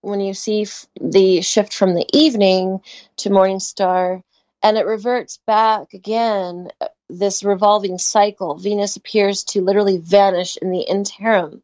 [0.00, 0.66] when you see
[1.00, 2.80] the shift from the evening
[3.16, 4.22] to morning star,
[4.62, 6.68] and it reverts back again
[7.08, 8.56] this revolving cycle.
[8.56, 11.62] Venus appears to literally vanish in the interim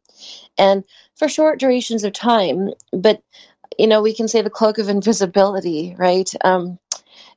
[0.57, 0.83] and
[1.15, 2.71] for short durations of time.
[2.91, 3.21] But,
[3.77, 6.29] you know, we can say the cloak of invisibility, right?
[6.43, 6.79] Um,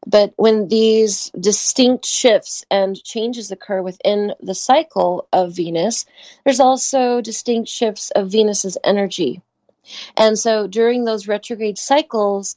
[0.06, 6.06] but when these distinct shifts and changes occur within the cycle of Venus,
[6.44, 9.42] there's also distinct shifts of Venus's energy.
[10.16, 12.56] And so during those retrograde cycles,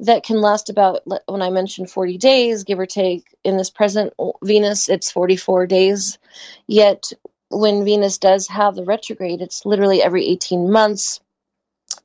[0.00, 3.24] that can last about when I mentioned 40 days, give or take.
[3.44, 6.18] In this present Venus, it's 44 days.
[6.66, 7.12] Yet
[7.48, 11.20] when Venus does have the retrograde, it's literally every 18 months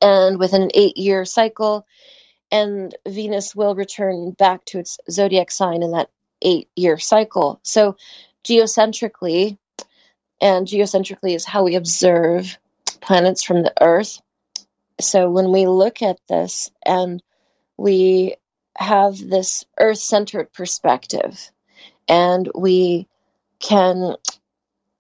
[0.02, 1.86] and within an eight year cycle.
[2.52, 6.10] And Venus will return back to its zodiac sign in that
[6.42, 7.60] eight year cycle.
[7.64, 7.98] So,
[8.44, 9.58] geocentrically,
[10.42, 12.58] and geocentrically is how we observe
[13.00, 14.22] planets from the Earth.
[15.00, 17.22] So, when we look at this and
[17.78, 18.36] we
[18.78, 21.52] have this earth centered perspective
[22.08, 23.08] and we
[23.60, 24.16] can,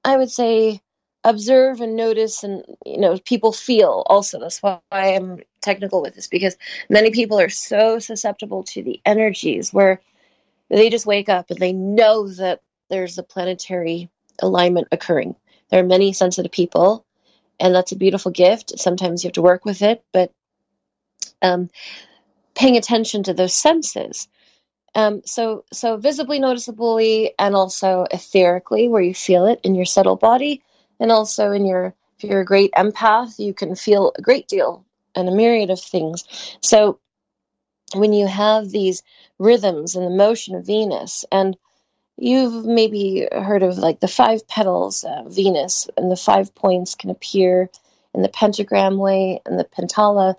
[0.03, 0.81] I would say,
[1.23, 6.25] observe and notice and you know people feel also that's why i'm technical with this
[6.25, 6.57] because
[6.89, 10.01] many people are so susceptible to the energies where
[10.71, 15.35] they just wake up and they know that there's a planetary alignment occurring.
[15.69, 17.05] There are many sensitive people
[17.61, 18.77] and that's a beautiful gift.
[18.79, 20.33] Sometimes you have to work with it but
[21.41, 21.69] um,
[22.55, 24.27] paying attention to those senses.
[24.93, 30.17] Um, so so visibly noticeably and also etherically where you feel it in your subtle
[30.17, 30.63] body
[30.99, 34.85] and also in your if you're a great empath you can feel a great deal
[35.15, 36.25] and a myriad of things.
[36.61, 36.99] So
[37.95, 39.03] when you have these
[39.39, 41.57] rhythms and the motion of venus and
[42.17, 47.09] you've maybe heard of like the five petals of venus and the five points can
[47.09, 47.69] appear
[48.13, 50.35] in the pentagram way and the pentala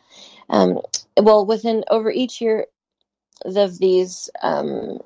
[0.50, 0.80] um,
[1.16, 2.66] well within over each year
[3.44, 4.98] of these um,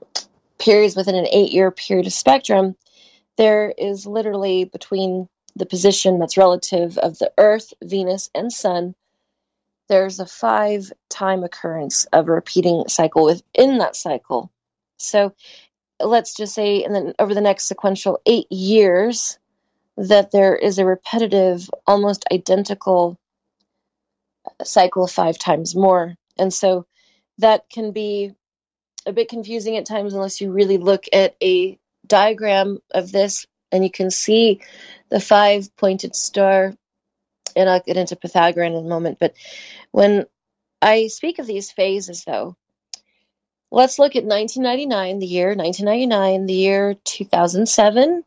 [0.59, 2.77] periods within an eight year period of spectrum
[3.37, 8.95] there is literally between the position that's relative of the Earth, Venus, and Sun,
[9.89, 14.51] there's a five time occurrence of a repeating cycle within that cycle.
[14.99, 15.35] So
[16.01, 19.39] let's just say, and then over the next sequential eight years,
[19.97, 23.19] that there is a repetitive, almost identical
[24.63, 26.15] cycle five times more.
[26.39, 26.87] And so
[27.39, 28.35] that can be
[29.07, 33.85] a bit confusing at times unless you really look at a diagram of this and
[33.85, 34.61] you can see
[35.09, 36.75] the five pointed star.
[37.55, 39.19] And I'll get into Pythagorean in a moment.
[39.19, 39.35] But
[39.91, 40.27] when
[40.83, 42.57] I speak of these phases, though,
[43.71, 48.25] let's look at 1999, the year 1999, the year 2007,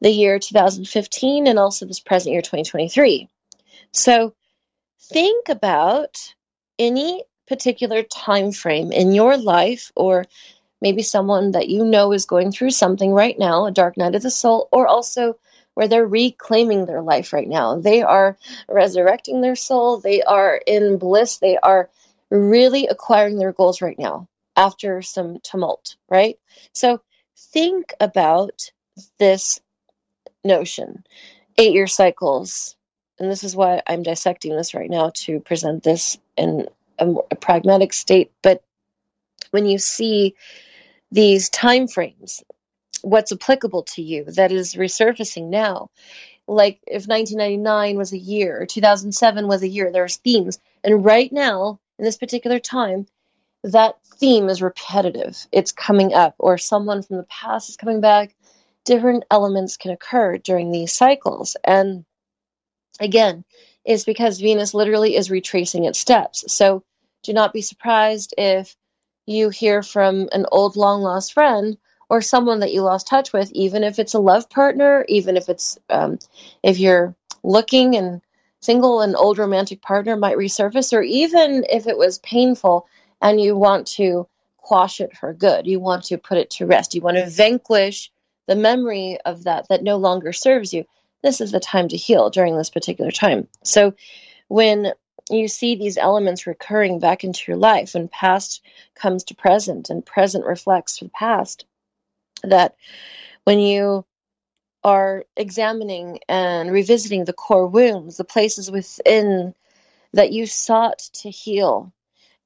[0.00, 3.28] the year 2015, and also this present year 2023.
[3.92, 4.34] So
[5.00, 6.34] think about
[6.78, 10.26] any particular time frame in your life or
[10.80, 14.22] maybe someone that you know is going through something right now, a dark night of
[14.22, 15.38] the soul, or also
[15.72, 17.80] where they're reclaiming their life right now.
[17.80, 18.36] They are
[18.68, 21.88] resurrecting their soul, they are in bliss, they are
[22.30, 26.38] really acquiring their goals right now after some tumult, right?
[26.72, 27.00] So
[27.36, 28.70] think about
[29.18, 29.60] this
[30.44, 31.04] notion
[31.58, 32.76] eight year cycles.
[33.18, 36.66] And this is why I'm dissecting this right now to present this in
[36.98, 38.32] a, a pragmatic state.
[38.42, 38.62] But
[39.50, 40.34] when you see
[41.12, 42.42] these time frames
[43.02, 45.88] what's applicable to you that is resurfacing now
[46.48, 51.30] like if 1999 was a year or 2007 was a year there's themes and right
[51.32, 53.06] now in this particular time
[53.64, 55.46] that theme is repetitive.
[55.50, 58.34] It's coming up or someone from the past is coming back.
[58.84, 61.56] Different elements can occur during these cycles.
[61.64, 62.04] And
[63.00, 63.44] again
[63.84, 66.50] it's because venus literally is retracing its steps.
[66.52, 66.82] So
[67.22, 68.74] do not be surprised if
[69.26, 71.76] you hear from an old long lost friend
[72.08, 75.48] or someone that you lost touch with, even if it's a love partner, even if
[75.48, 76.18] it's um,
[76.62, 78.20] if you're looking and
[78.60, 82.86] single, an old romantic partner might resurface, or even if it was painful
[83.24, 86.94] and you want to quash it for good, you want to put it to rest,
[86.94, 88.12] you want to vanquish
[88.46, 90.84] the memory of that that no longer serves you.
[91.22, 93.48] This is the time to heal during this particular time.
[93.64, 93.94] So
[94.48, 94.92] when
[95.30, 98.60] you see these elements recurring back into your life when past
[98.94, 101.64] comes to present and present reflects the past
[102.42, 102.76] that
[103.44, 104.04] when you
[104.82, 109.54] are examining and revisiting the core wounds the places within
[110.12, 111.90] that you sought to heal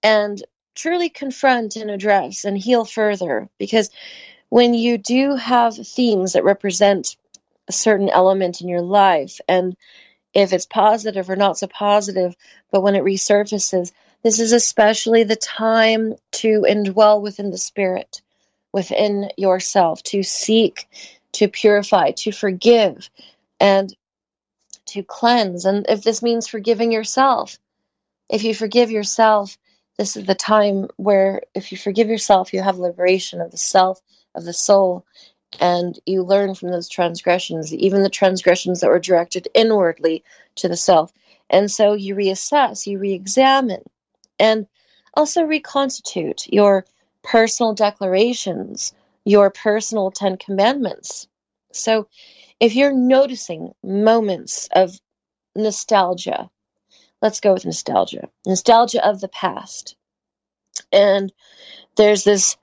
[0.04, 0.44] and
[0.78, 3.90] truly confront and address and heal further because
[4.48, 7.16] when you do have themes that represent
[7.66, 9.76] a certain element in your life and
[10.34, 12.36] if it's positive or not so positive,
[12.70, 18.22] but when it resurfaces, this is especially the time to indwell within the spirit,
[18.72, 20.86] within yourself, to seek,
[21.32, 23.10] to purify, to forgive,
[23.58, 23.94] and
[24.86, 25.64] to cleanse.
[25.64, 27.58] And if this means forgiving yourself,
[28.28, 29.58] if you forgive yourself,
[29.98, 34.00] this is the time where if you forgive yourself, you have liberation of the self,
[34.34, 35.04] of the soul,
[35.60, 40.22] and you learn from those transgressions, even the transgressions that were directed inwardly
[40.54, 41.12] to the self.
[41.50, 43.82] And so you reassess, you re examine,
[44.38, 44.66] and
[45.14, 46.84] also reconstitute your
[47.24, 48.94] personal declarations,
[49.24, 51.26] your personal Ten Commandments.
[51.72, 52.06] So
[52.60, 55.00] if you're noticing moments of
[55.56, 56.50] nostalgia,
[57.22, 59.96] let's go with nostalgia nostalgia of the past.
[60.92, 61.32] And
[61.96, 62.56] there's this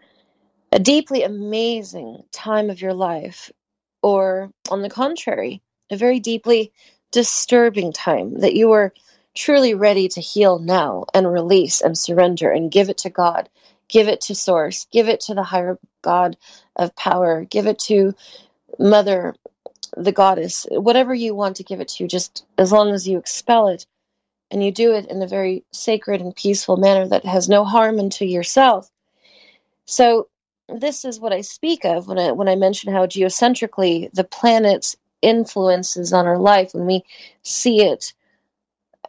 [0.71, 3.51] a deeply amazing time of your life,
[4.01, 6.71] or on the contrary, a very deeply
[7.11, 8.93] disturbing time that you are
[9.35, 13.49] truly ready to heal now and release and surrender and give it to God,
[13.87, 16.37] give it to Source, give it to the higher God
[16.75, 18.13] of power, give it to
[18.79, 19.35] Mother
[19.95, 23.69] the goddess, whatever you want to give it to, just as long as you expel
[23.69, 23.85] it
[24.51, 27.99] and you do it in a very sacred and peaceful manner that has no harm
[27.99, 28.89] unto yourself.
[29.85, 30.27] So
[30.69, 34.95] this is what I speak of when I when I mention how geocentrically the planet's
[35.21, 37.03] influences on our life when we
[37.41, 38.13] see it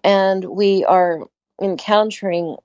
[0.03, 1.27] and we are
[1.61, 2.57] encountering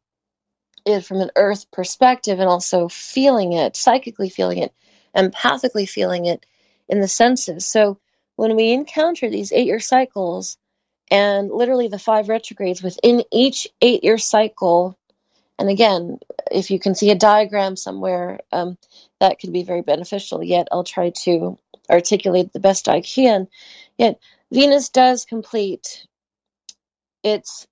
[0.86, 4.74] it from an earth perspective and also feeling it, psychically feeling it,
[5.16, 6.46] empathically feeling it
[6.88, 7.66] in the senses.
[7.66, 8.00] So
[8.36, 10.58] when we encounter these eight year cycles
[11.12, 14.98] and literally the five retrogrades within each eight year cycle,
[15.60, 18.78] and again, if you can see a diagram somewhere, um,
[19.20, 20.42] that could be very beneficial.
[20.42, 21.60] Yet I'll try to
[21.90, 23.48] articulate the best I can.
[23.98, 24.20] Yet
[24.52, 26.08] Venus does complete
[27.24, 27.68] its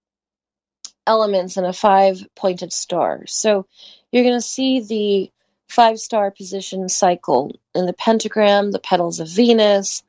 [1.08, 3.26] elements in a five pointed star.
[3.26, 3.66] So
[4.12, 5.32] you're going to see the
[5.70, 10.04] five star position cycle in the pentagram, the petals of Venus,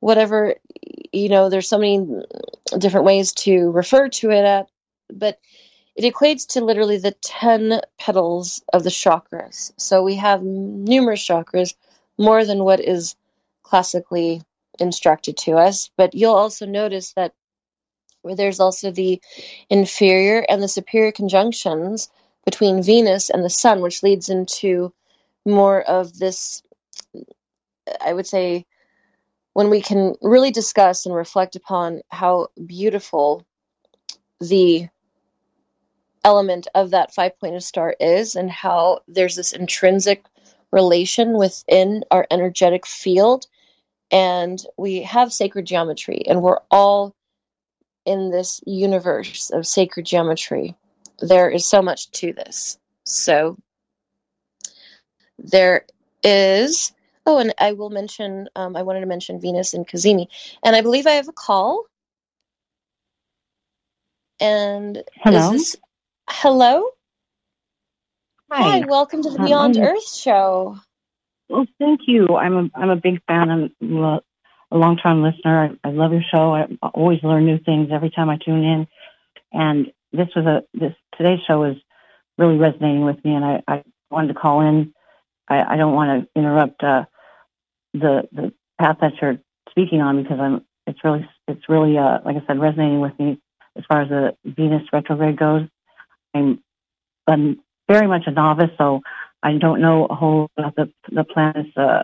[0.00, 0.56] whatever,
[1.12, 2.06] you know, there's so many
[2.78, 4.68] different ways to refer to it at,
[5.12, 5.38] but
[5.94, 9.72] it equates to literally the 10 petals of the chakras.
[9.76, 11.74] So we have numerous chakras,
[12.18, 13.16] more than what is
[13.62, 14.42] classically
[14.78, 15.90] instructed to us.
[15.96, 17.34] But you'll also notice that
[18.22, 19.20] where there's also the
[19.68, 22.08] inferior and the superior conjunctions
[22.44, 24.92] between Venus and the Sun, which leads into
[25.44, 26.62] more of this,
[28.00, 28.66] I would say,
[29.54, 33.44] when we can really discuss and reflect upon how beautiful
[34.40, 34.88] the
[36.24, 40.24] element of that five pointed star is and how there's this intrinsic
[40.70, 43.46] relation within our energetic field.
[44.10, 47.14] And we have sacred geometry and we're all
[48.04, 50.76] in this universe of sacred geometry.
[51.20, 52.78] There is so much to this.
[53.04, 53.56] So
[55.38, 55.86] there
[56.22, 56.92] is
[57.26, 60.26] oh and i will mention um, i wanted to mention venus and cazimi
[60.64, 61.84] and i believe i have a call.
[64.40, 65.52] And hello?
[65.52, 65.76] this,
[66.28, 66.88] hello?
[68.50, 68.80] Hi.
[68.80, 68.86] hi.
[68.86, 70.78] welcome to the beyond earth show.
[71.48, 72.36] Well thank you.
[72.36, 74.20] I'm a i'm a big fan i'm a,
[74.72, 75.78] a long time listener.
[75.84, 76.54] I, I love your show.
[76.54, 78.88] I always learn new things every time i tune in.
[79.52, 81.76] And this was a this today's show is
[82.36, 84.92] really resonating with me and i i wanted to call in.
[85.48, 87.04] I, I don't want to interrupt uh,
[87.92, 89.38] the the path that you're
[89.70, 93.40] speaking on because I'm it's really it's really uh, like I said resonating with me
[93.76, 95.62] as far as the Venus retrograde goes.
[96.34, 96.62] I'm
[97.26, 99.00] I'm very much a novice, so
[99.42, 102.02] I don't know a whole lot about the the planet's uh,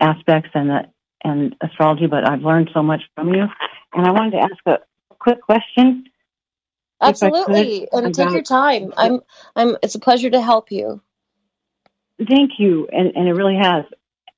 [0.00, 0.80] aspects and the,
[1.24, 3.46] and astrology, but I've learned so much from you.
[3.94, 4.78] And I wanted to ask a
[5.18, 6.04] quick question.
[7.00, 8.92] Absolutely, and take your time.
[8.96, 9.20] I'm
[9.56, 9.76] I'm.
[9.82, 11.00] It's a pleasure to help you.
[12.18, 13.84] Thank you, and and it really has.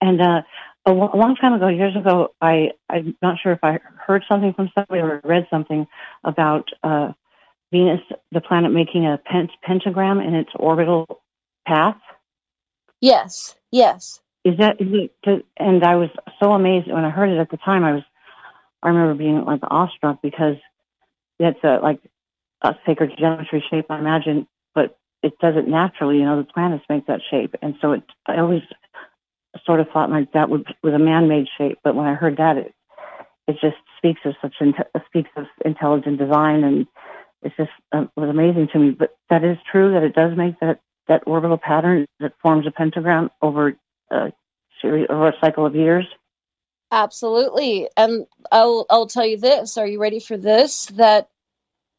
[0.05, 0.43] And uh,
[0.85, 4.23] a, w- a long time ago, years ago, I I'm not sure if I heard
[4.29, 5.87] something from somebody or read something
[6.25, 7.13] about uh,
[7.73, 8.01] Venus,
[8.31, 11.23] the planet, making a pent- pentagram in its orbital
[11.67, 11.97] path.
[13.01, 13.57] Yes.
[13.73, 14.21] Yes.
[14.45, 14.89] Is that is
[15.23, 15.47] it?
[15.57, 17.83] And I was so amazed when I heard it at the time.
[17.83, 18.03] I was
[18.83, 20.57] I remember being like awestruck because
[21.39, 22.01] it's a like
[22.61, 23.87] a sacred geometry shape.
[23.89, 26.19] I imagine but it does it naturally.
[26.19, 28.03] You know, the planets make that shape, and so it.
[28.27, 28.63] I always
[29.65, 32.57] sort of thought like that would, was a man-made shape, but when I heard that,
[32.57, 32.75] it
[33.47, 34.55] it just speaks of such
[35.07, 36.87] speaks of intelligent design, and
[37.43, 38.91] it's just uh, was amazing to me.
[38.91, 42.71] But that is true that it does make that that orbital pattern that forms a
[42.71, 43.77] pentagram over
[44.11, 44.33] a
[44.81, 46.07] series over a cycle of years.
[46.91, 49.77] Absolutely, and I'll I'll tell you this.
[49.79, 50.87] Are you ready for this?
[50.87, 51.29] That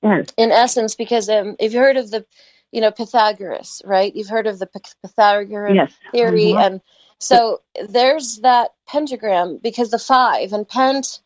[0.01, 0.27] yes.
[0.37, 2.25] in essence, because um, if you heard of the
[2.71, 4.15] you know Pythagoras, right?
[4.15, 4.67] You've heard of the
[5.03, 5.93] Pythagorean yes.
[6.11, 6.59] theory, mm-hmm.
[6.59, 6.81] and
[7.19, 11.19] so there's that pentagram because the five and pent,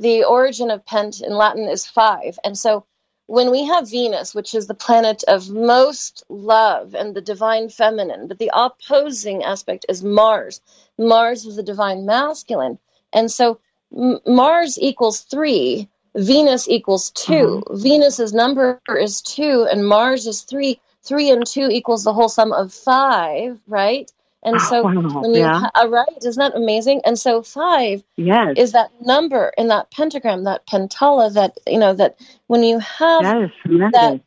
[0.00, 2.84] the origin of pent in Latin is five, and so
[3.26, 8.28] when we have Venus, which is the planet of most love and the divine feminine,
[8.28, 10.60] but the opposing aspect is Mars.
[10.96, 12.78] Mars is the divine masculine,
[13.12, 13.58] and so
[13.96, 15.88] M- Mars equals three.
[16.14, 17.76] Venus equals 2 mm-hmm.
[17.76, 22.52] Venus's number is two, and Mars is three three and two equals the whole sum
[22.52, 24.10] of five, right?
[24.46, 25.22] And so wow.
[25.22, 25.68] when you yeah.
[25.74, 27.02] uh, right, isn't that amazing?
[27.04, 28.54] And so five yes.
[28.56, 33.22] is that number in that pentagram, that pentala, that you know that when you have
[33.22, 33.50] that.
[33.92, 34.20] That,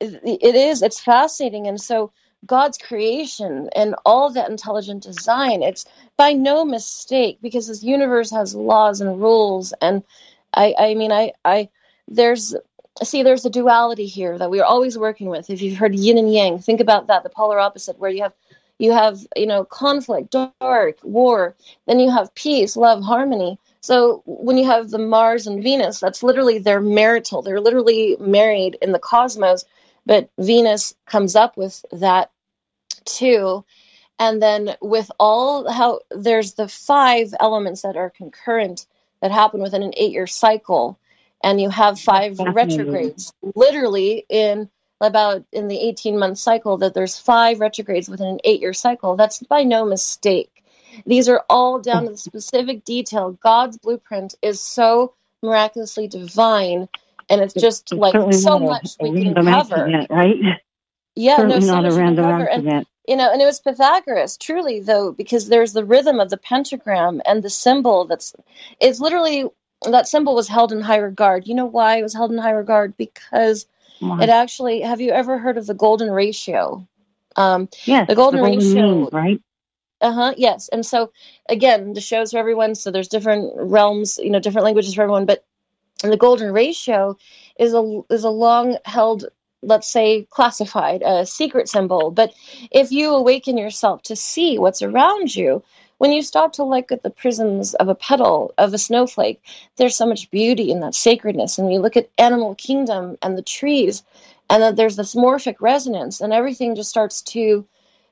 [0.00, 0.82] it is.
[0.82, 2.10] It's fascinating, and so
[2.44, 5.86] God's creation and all that intelligent design, it's
[6.16, 9.72] by no mistake because this universe has laws and rules.
[9.80, 10.02] And
[10.52, 11.68] I, I mean, I, I,
[12.08, 12.54] there's
[13.02, 16.32] see there's a duality here that we're always working with if you've heard yin and
[16.32, 18.32] yang think about that the polar opposite where you have
[18.78, 21.54] You have, you know, conflict, dark, war.
[21.86, 23.58] Then you have peace, love, harmony.
[23.80, 27.42] So when you have the Mars and Venus, that's literally their marital.
[27.42, 29.64] They're literally married in the cosmos,
[30.06, 32.30] but Venus comes up with that
[33.04, 33.64] too.
[34.18, 38.86] And then with all how there's the five elements that are concurrent
[39.20, 40.98] that happen within an eight year cycle.
[41.42, 44.70] And you have five retrogrades literally in
[45.00, 49.16] about in the 18 month cycle that there's five retrogrades within an eight year cycle.
[49.16, 50.50] That's by no mistake.
[51.06, 53.32] These are all down to the specific detail.
[53.32, 56.88] God's blueprint is so miraculously divine,
[57.28, 59.76] and it's just it's like so much a, we can cover.
[59.76, 60.36] Accident, right?
[61.16, 62.68] Yeah, certainly no, not a random accident.
[62.68, 66.36] And, you know, and it was Pythagoras, truly though, because there's the rhythm of the
[66.36, 68.34] pentagram and the symbol that's
[68.80, 69.44] it's literally
[69.82, 71.46] that symbol was held in high regard.
[71.46, 72.96] You know why it was held in high regard?
[72.96, 73.66] Because
[74.20, 76.86] it actually have you ever heard of the golden ratio?
[77.36, 79.40] Um yes, the golden, the golden ratio means, right?
[80.00, 80.68] Uh-huh, yes.
[80.68, 81.12] And so
[81.48, 85.26] again, the shows for everyone, so there's different realms, you know, different languages for everyone,
[85.26, 85.44] but
[86.02, 87.16] the golden ratio
[87.58, 89.26] is a is a long held
[89.62, 92.10] let's say, classified, a secret symbol.
[92.10, 92.34] But
[92.70, 95.64] if you awaken yourself to see what's around you,
[96.04, 99.40] when you stop to look at the prisms of a petal, of a snowflake,
[99.76, 101.56] there's so much beauty in that sacredness.
[101.56, 104.02] And you look at animal kingdom and the trees,
[104.50, 107.66] and then there's this morphic resonance, and everything just starts to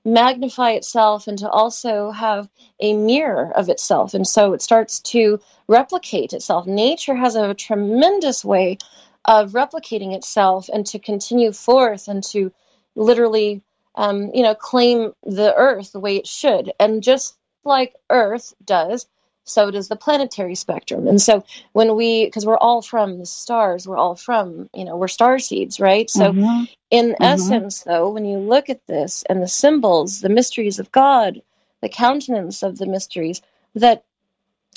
[0.07, 2.49] magnify itself and to also have
[2.80, 4.14] a mirror of itself.
[4.14, 5.38] And so it starts to
[5.68, 6.66] replicate itself.
[6.66, 8.78] Nature has a tremendous way
[9.26, 12.53] of replicating itself and to continue forth and to
[12.95, 13.61] literally,
[13.97, 16.72] um, you know, claim the earth the way it should.
[16.80, 19.06] And just like Earth does,
[19.44, 21.08] so does the planetary spectrum.
[21.08, 24.96] And so when we, because we're all from the stars, we're all from, you know,
[24.96, 26.08] we're star seeds, right?
[26.08, 26.64] So mm-hmm.
[26.90, 27.22] in mm-hmm.
[27.22, 31.42] essence, though, when you look at this and the symbols, the mysteries of God,
[31.80, 33.42] the countenance of the mysteries,
[33.74, 34.04] that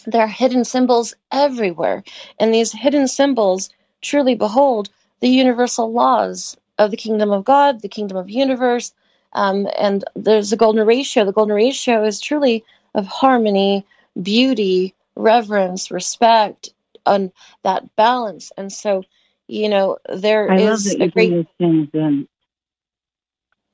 [0.05, 2.03] there are hidden symbols everywhere.
[2.39, 3.69] And these hidden symbols
[4.01, 8.93] truly behold the universal laws of the kingdom of God, the kingdom of universe.
[9.35, 11.25] Um, and there's a golden ratio.
[11.25, 12.63] The golden ratio is truly
[12.95, 13.85] of harmony,
[14.19, 16.69] beauty, reverence, respect,
[17.05, 17.31] and
[17.63, 18.51] that balance.
[18.57, 19.03] And so,
[19.47, 21.47] you know, there I is a great.
[21.59, 22.27] Things in.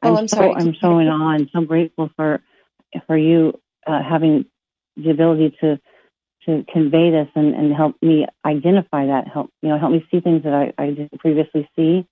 [0.04, 0.54] Oh, I'm, I'm so, sorry.
[0.56, 2.42] I'm so in awe and so grateful for
[3.06, 3.54] for you
[3.86, 4.46] uh, having
[4.98, 5.80] the ability to
[6.48, 10.22] to convey this and, and help me identify that, help you know, help me see
[10.22, 12.08] things that I, I didn't previously see.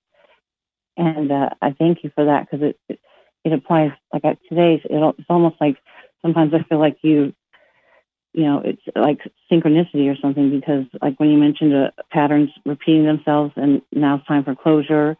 [0.97, 2.99] And uh, I thank you for that because it, it,
[3.43, 4.81] it applies like at today's.
[4.83, 5.77] It's almost like
[6.21, 7.33] sometimes I feel like you,
[8.33, 9.19] you know, it's like
[9.51, 14.27] synchronicity or something because like when you mentioned uh, patterns repeating themselves and now it's
[14.27, 15.17] time for closure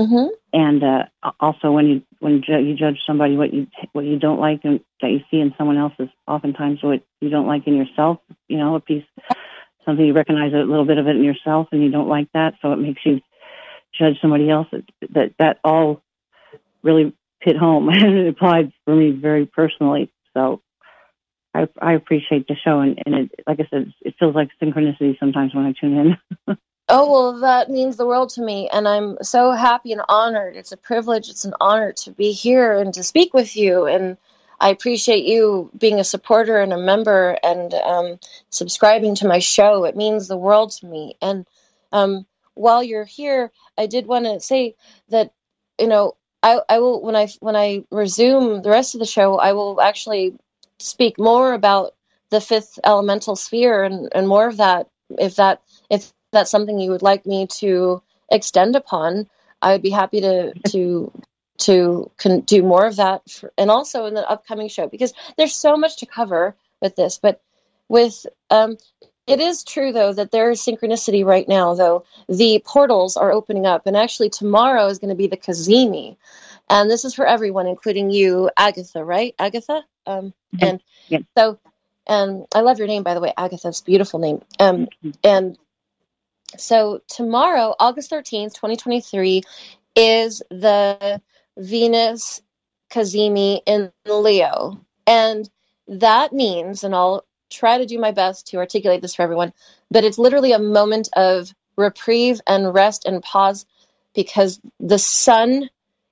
[0.00, 0.28] Mm-hmm.
[0.52, 1.04] And uh,
[1.38, 4.80] also, when you when ju- you judge somebody, what you what you don't like and
[5.02, 8.18] that you see in someone else is oftentimes what you don't like in yourself.
[8.48, 9.04] You know, a piece,
[9.84, 12.54] something you recognize a little bit of it in yourself, and you don't like that,
[12.62, 13.20] so it makes you
[13.96, 14.68] judge somebody else.
[15.10, 16.02] That that all
[16.82, 20.12] really hit home and it applied for me very personally.
[20.34, 20.62] So
[21.54, 25.18] I, I appreciate the show, and, and it, like I said, it feels like synchronicity
[25.18, 26.16] sometimes when I tune
[26.46, 26.56] in.
[26.92, 28.68] Oh, well, that means the world to me.
[28.68, 30.56] And I'm so happy and honored.
[30.56, 33.86] It's a privilege, it's an honor to be here and to speak with you.
[33.86, 34.16] And
[34.58, 38.18] I appreciate you being a supporter and a member and um,
[38.50, 39.84] subscribing to my show.
[39.84, 41.14] It means the world to me.
[41.22, 41.46] And
[41.92, 44.74] um, while you're here, I did want to say
[45.10, 45.32] that,
[45.78, 49.38] you know, I, I will when I when I resume the rest of the show,
[49.38, 50.34] I will actually
[50.78, 51.94] speak more about
[52.30, 54.88] the fifth elemental sphere and, and more of that
[55.18, 59.28] if that if that's something you would like me to extend upon,
[59.60, 61.12] I would be happy to to
[61.58, 65.54] to con- do more of that, for, and also in the upcoming show because there's
[65.54, 67.18] so much to cover with this.
[67.18, 67.40] But
[67.88, 68.78] with um,
[69.30, 71.74] it is true though that there is synchronicity right now.
[71.74, 76.16] Though the portals are opening up, and actually tomorrow is going to be the Cazimi,
[76.68, 79.04] and this is for everyone, including you, Agatha.
[79.04, 79.84] Right, Agatha.
[80.06, 80.64] Um, mm-hmm.
[80.64, 81.18] And yeah.
[81.36, 81.58] so,
[82.06, 83.68] and I love your name by the way, Agatha.
[83.68, 84.42] It's a beautiful name.
[84.58, 84.88] Um,
[85.22, 85.58] and
[86.56, 89.42] so tomorrow, August 13th, 2023,
[89.96, 91.20] is the
[91.56, 92.42] Venus
[92.90, 94.80] Cazimi in Leo.
[95.06, 95.48] And
[95.88, 99.52] that means, and I'll try to do my best to articulate this for everyone,
[99.90, 103.66] but it's literally a moment of reprieve and rest and pause
[104.14, 105.68] because the sun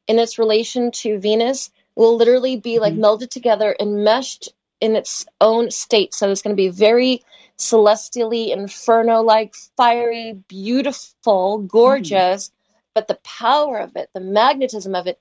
[0.07, 3.05] in its relation to Venus will literally be like mm-hmm.
[3.05, 6.14] melded together and meshed in its own state.
[6.14, 7.22] So it's going to be very
[7.57, 12.49] celestially, inferno like, fiery, beautiful, gorgeous.
[12.49, 12.53] Mm.
[12.95, 15.20] But the power of it, the magnetism of it,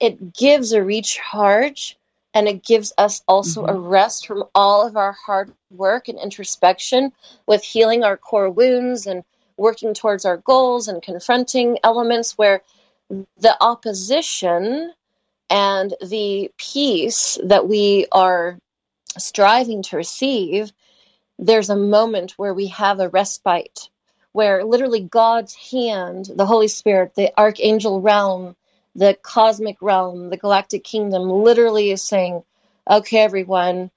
[0.00, 1.96] it gives a recharge
[2.36, 3.74] and it gives us also mm-hmm.
[3.74, 7.10] a rest from all of our hard work and introspection
[7.46, 9.24] with healing our core wounds and
[9.56, 12.60] working towards our goals and confronting elements where
[13.08, 14.92] the opposition
[15.48, 18.58] and the peace that we are
[19.16, 20.70] striving to receive,
[21.38, 23.88] there's a moment where we have a respite,
[24.32, 28.56] where literally God's hand, the Holy Spirit, the archangel realm,
[28.96, 32.42] the cosmic realm, the galactic kingdom, literally is saying,
[32.90, 33.90] okay, everyone,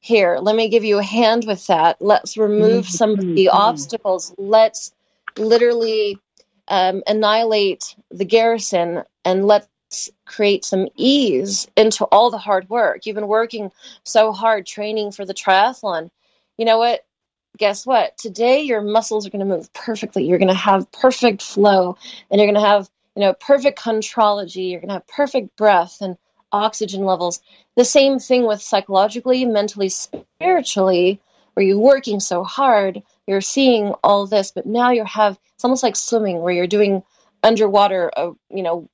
[0.00, 2.00] here, let me give you a hand with that.
[2.00, 2.96] Let's remove mm-hmm.
[2.96, 3.56] some of the mm-hmm.
[3.56, 4.34] obstacles.
[4.36, 4.92] Let's
[5.36, 6.18] literally
[6.68, 9.68] um, annihilate the garrison and let's
[10.24, 13.06] create some ease into all the hard work.
[13.06, 13.70] You've been working
[14.04, 16.10] so hard training for the triathlon.
[16.56, 17.04] You know what?
[17.58, 18.16] Guess what?
[18.16, 20.24] Today your muscles are going to move perfectly.
[20.24, 21.98] You're going to have perfect flow
[22.30, 24.70] and you're going to have, you know, perfect contrology.
[24.70, 26.16] You're going to have perfect breath and
[26.52, 27.40] oxygen levels.
[27.76, 31.20] The same thing with psychologically, mentally, spiritually,
[31.54, 35.82] where you're working so hard, you're seeing all this, but now you have it's almost
[35.82, 37.02] like swimming where you're doing
[37.42, 38.88] underwater, uh, you know,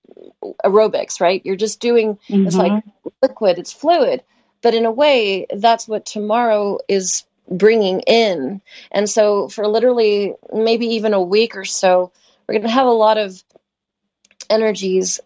[0.64, 1.43] aerobics, right?
[1.45, 2.47] You're just doing mm-hmm.
[2.47, 3.09] it's like mm-hmm.
[3.23, 4.23] liquid, it's fluid,
[4.62, 8.61] but in a way, that's what tomorrow is bringing in.
[8.91, 12.12] And so, for literally maybe even a week or so,
[12.47, 13.43] we're going to have a lot of
[14.51, 15.20] energies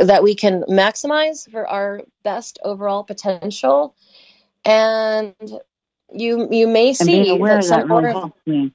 [0.00, 3.94] that we can maximize for our best overall potential.
[4.64, 5.34] And
[6.12, 8.72] you you may see that some really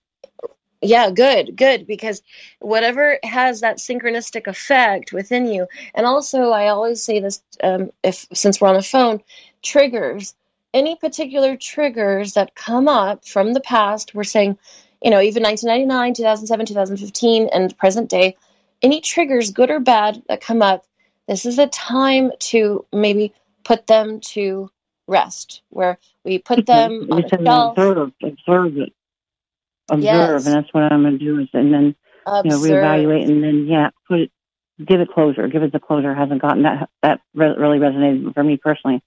[0.82, 2.22] yeah, good, good, because
[2.60, 8.28] whatever has that synchronistic effect within you, and also I always say this, um, if
[8.34, 9.22] since we're on the phone,
[9.62, 10.36] triggers,
[10.74, 14.58] any particular triggers that come up from the past, we're saying,
[15.04, 18.38] you know, even 1999, 2007, 2015, and present day,
[18.82, 20.86] any triggers, good or bad, that come up,
[21.28, 24.70] this is a time to maybe put them to
[25.08, 27.78] rest, where we put them on a shelf.
[27.78, 28.94] Observe, observe it
[29.92, 30.46] observe, yes.
[30.46, 31.40] and that's what I'm going to do.
[31.40, 32.46] Is and then observe.
[32.46, 34.32] you know reevaluate, and then yeah, put it,
[34.84, 35.48] give it closure.
[35.48, 36.14] Give it the closure.
[36.14, 39.02] Hasn't gotten that that re- really resonated for me personally.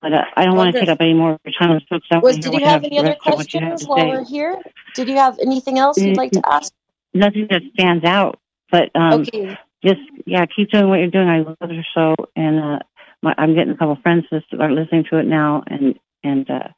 [0.00, 1.80] But uh, I don't want to take up any more of your time.
[1.90, 4.56] So Was, did you have any other questions while we're here?
[4.94, 6.72] Did you have anything else you'd like to ask?
[7.12, 8.38] Nothing that stands out,
[8.70, 9.56] but um, okay.
[9.84, 11.28] just yeah, keep doing what you're doing.
[11.28, 12.78] I love your show, and uh,
[13.22, 16.48] my, I'm getting a couple of friends that are listening to it now, and and
[16.50, 16.68] uh,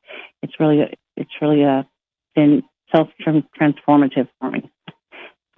[0.43, 1.83] it's really it's really uh,
[2.35, 2.63] been
[2.93, 4.71] self transformative for me.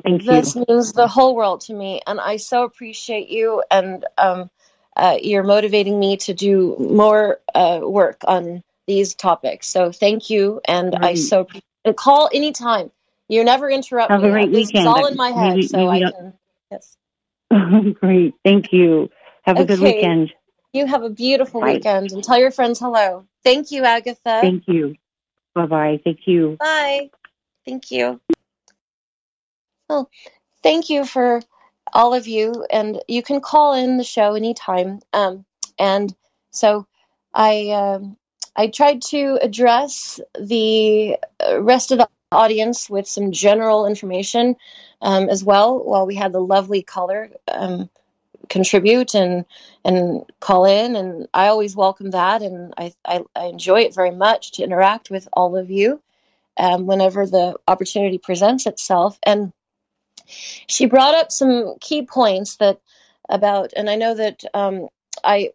[0.02, 0.60] Thank this you.
[0.60, 3.62] This means the whole world to me, and I so appreciate you.
[3.70, 4.50] And um,
[4.96, 9.68] uh, you're motivating me to do more uh, work on these topics.
[9.68, 11.46] So thank you, and I so
[11.84, 12.90] and call anytime.
[13.28, 14.28] You never interrupt Have me.
[14.28, 14.88] a great this weekend.
[14.88, 16.34] all in my head, maybe, so maybe I can.
[16.70, 16.96] Yes.
[18.00, 18.34] great.
[18.44, 19.08] Thank you.
[19.42, 19.76] Have a okay.
[19.76, 20.32] good weekend.
[20.72, 21.74] You have a beautiful Bye.
[21.74, 23.26] weekend, and tell your friends hello.
[23.44, 24.40] Thank you, Agatha.
[24.40, 24.94] Thank you.
[25.54, 26.00] Bye bye.
[26.02, 26.56] Thank you.
[26.58, 27.10] Bye.
[27.64, 28.20] Thank you.
[29.88, 30.10] Well,
[30.62, 31.40] thank you for
[31.92, 35.00] all of you, and you can call in the show anytime.
[35.12, 35.44] Um,
[35.78, 36.14] and
[36.50, 36.86] so
[37.34, 38.16] I um,
[38.56, 41.18] I tried to address the
[41.58, 44.56] rest of the audience with some general information
[45.00, 47.88] um, as well, while we had the lovely caller um,
[48.48, 49.44] contribute and
[49.84, 54.10] and call in, and I always welcome that, and I, I, I enjoy it very
[54.10, 56.00] much to interact with all of you
[56.56, 59.18] um, whenever the opportunity presents itself.
[59.24, 59.52] And
[60.26, 62.80] she brought up some key points that
[63.28, 64.88] about, and I know that um,
[65.24, 65.50] I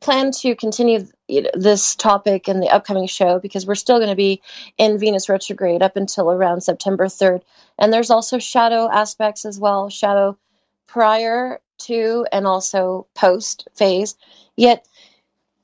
[0.00, 1.06] plan to continue
[1.54, 4.42] this topic in the upcoming show because we're still going to be
[4.78, 7.42] in Venus retrograde up until around September 3rd.
[7.78, 10.38] And there's also shadow aspects as well, shadow
[10.86, 14.14] prior to and also post phase.
[14.56, 14.86] Yet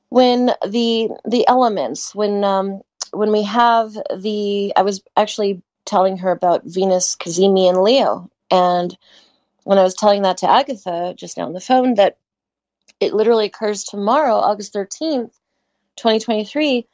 [0.09, 2.81] when the the elements, when um,
[3.13, 8.29] when we have the, I was actually telling her about Venus, Cazimi, and Leo.
[8.49, 8.95] And
[9.63, 12.17] when I was telling that to Agatha just now on the phone, that
[12.99, 15.31] it literally occurs tomorrow, August 13th,
[15.95, 16.87] 2023,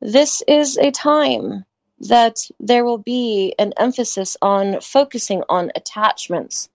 [0.00, 1.64] this is a time
[2.00, 6.68] that there will be an emphasis on focusing on attachments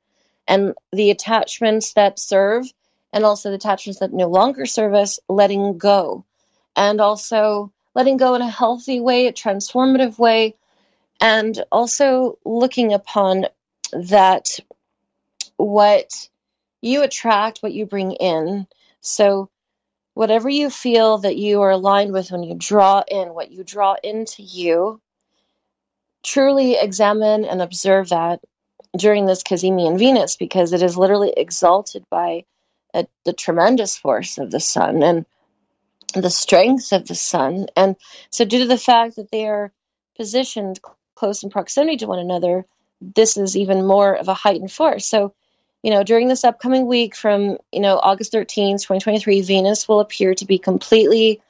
[0.48, 2.66] and the attachments that serve
[3.14, 6.26] and also the attachments that no longer serve us, letting go.
[6.76, 10.56] And also letting go in a healthy way, a transformative way,
[11.20, 13.46] and also looking upon
[13.92, 14.60] that
[15.58, 16.30] what
[16.82, 18.68] you attract, what you bring in.
[19.02, 19.50] So,
[20.14, 23.96] whatever you feel that you are aligned with when you draw in, what you draw
[24.04, 25.02] into you,
[26.24, 28.42] truly examine and observe that
[28.98, 32.44] during this Cazimian Venus because it is literally exalted by
[32.94, 35.02] a, the tremendous force of the sun.
[35.02, 35.26] And
[36.14, 37.68] the strength of the sun.
[37.76, 37.96] And
[38.30, 39.72] so, due to the fact that they are
[40.18, 40.80] positioned
[41.16, 42.66] close in proximity to one another,
[43.00, 45.06] this is even more of a heightened force.
[45.06, 45.34] So,
[45.84, 50.36] you know, during this upcoming week from, you know, August 13th, 2023, Venus will appear
[50.36, 51.42] to be completely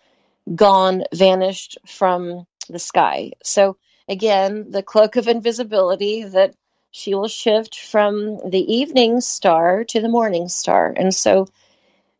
[0.56, 3.32] gone, vanished from the sky.
[3.44, 3.78] So,
[4.08, 6.56] again, the cloak of invisibility that
[6.92, 10.94] she will shift from the evening star to the morning star.
[10.96, 11.48] And so,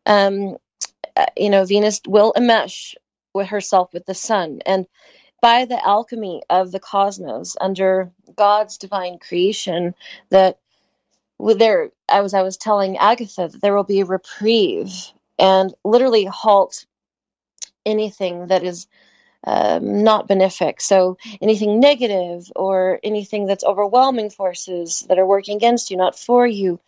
[0.06, 0.56] um,
[1.16, 2.94] uh, you know, Venus will enmesh
[3.34, 4.60] with herself with the sun.
[4.64, 4.86] And
[5.40, 9.94] by the alchemy of the cosmos under God's divine creation,
[10.30, 10.58] that
[11.56, 14.92] there, I was, I was telling Agatha that there will be a reprieve
[15.38, 16.86] and literally halt
[17.84, 18.86] anything that is
[19.44, 20.80] um, not benefic.
[20.80, 26.46] So anything negative or anything that's overwhelming forces that are working against you, not for
[26.46, 26.80] you.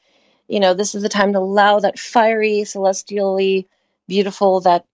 [0.46, 3.66] You know, this is the time to allow that fiery, celestially
[4.06, 4.84] beautiful, that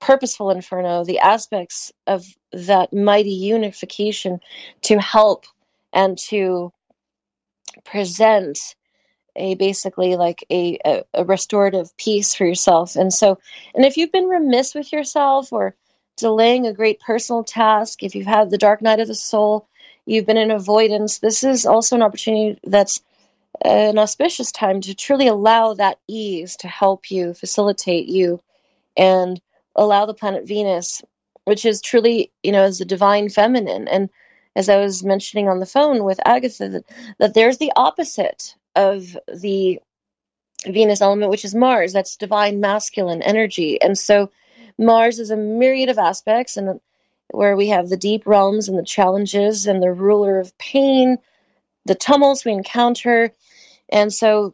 [0.00, 4.40] purposeful inferno, the aspects of that mighty unification
[4.82, 5.44] to help
[5.92, 6.72] and to
[7.84, 8.58] present
[9.36, 12.96] a basically like a, a, a, restorative peace for yourself.
[12.96, 13.38] And so,
[13.74, 15.74] and if you've been remiss with yourself or
[16.16, 19.68] delaying a great personal task, if you've had the dark night of the soul,
[20.04, 23.02] you've been in avoidance, this is also an opportunity that's
[23.64, 28.40] an auspicious time to truly allow that ease to help you, facilitate you,
[28.96, 29.40] and
[29.76, 31.02] allow the planet Venus,
[31.44, 33.88] which is truly, you know, as the divine feminine.
[33.88, 34.10] And
[34.56, 36.84] as I was mentioning on the phone with Agatha, that,
[37.18, 39.80] that there's the opposite of the
[40.66, 41.92] Venus element, which is Mars.
[41.92, 43.80] That's divine masculine energy.
[43.80, 44.30] And so
[44.78, 46.80] Mars is a myriad of aspects, and
[47.28, 51.18] where we have the deep realms and the challenges and the ruler of pain,
[51.84, 53.32] the tumults we encounter.
[53.88, 54.52] And so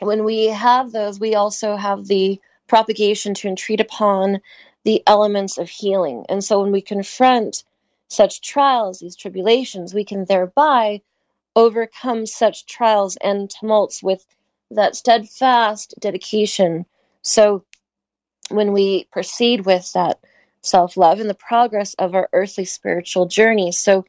[0.00, 4.40] when we have those, we also have the propagation to entreat upon
[4.84, 6.24] the elements of healing.
[6.28, 7.64] And so when we confront
[8.08, 11.02] such trials, these tribulations, we can thereby
[11.56, 14.24] overcome such trials and tumults with
[14.70, 16.86] that steadfast dedication.
[17.22, 17.64] So
[18.50, 20.20] when we proceed with that
[20.62, 23.72] self love and the progress of our earthly spiritual journey.
[23.72, 24.04] So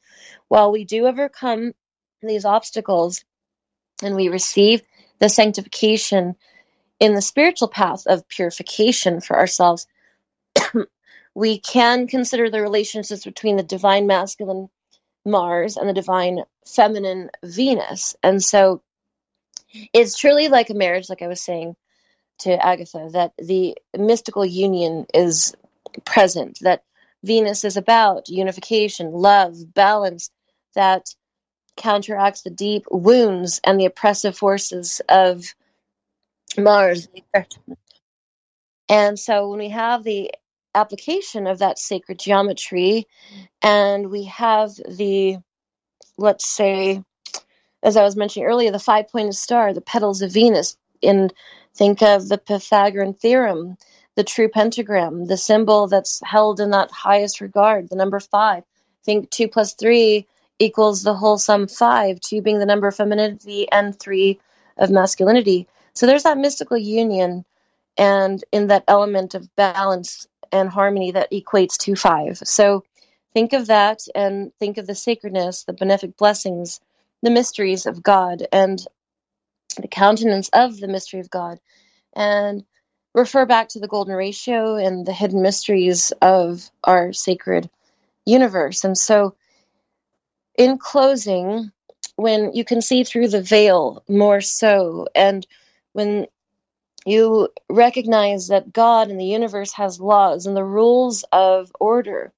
[0.48, 1.74] while we do overcome
[2.22, 3.24] these obstacles
[4.04, 4.82] and we receive
[5.20, 6.36] the sanctification
[7.00, 9.88] in the spiritual path of purification for ourselves,
[11.36, 14.70] we can consider the relationships between the divine masculine
[15.26, 18.16] Mars and the divine feminine Venus.
[18.24, 18.82] And so
[19.94, 21.76] it's truly like a marriage, like I was saying
[22.40, 25.56] to Agatha, that the mystical union is
[26.06, 26.84] present, that
[27.24, 30.32] Venus is about unification, love, balance,
[30.76, 31.14] that
[31.78, 35.46] counteracts the deep wounds and the oppressive forces of
[36.58, 37.08] Mars.
[38.90, 40.32] And so when we have the
[40.74, 43.08] application of that sacred geometry
[43.62, 45.38] and we have the,
[46.18, 47.04] let's say,
[47.84, 51.34] as I was mentioning earlier, the five pointed star, the petals of Venus, and
[51.76, 53.78] think of the Pythagorean theorem,
[54.16, 58.64] the true pentagram, the symbol that's held in that highest regard, the number five.
[59.04, 60.28] Think two plus three
[60.60, 64.40] equals the whole sum five, two being the number of femininity and three
[64.78, 65.68] of masculinity.
[65.94, 67.46] So there's that mystical union
[67.98, 72.38] and in that element of balance and harmony that equates to five.
[72.38, 72.84] So
[73.34, 76.80] think of that and think of the sacredness, the benefic blessings,
[77.22, 78.80] the mysteries of God and
[79.80, 81.60] the countenance of the mystery of God.
[82.14, 82.66] And
[83.14, 87.70] refer back to the golden ratio and the hidden mysteries of our sacred
[88.26, 88.84] universe.
[88.84, 89.36] And so,
[90.58, 91.72] in closing,
[92.16, 95.46] when you can see through the veil more so, and
[95.94, 96.28] when
[97.06, 102.32] you recognize that God and the universe has laws and the rules of order.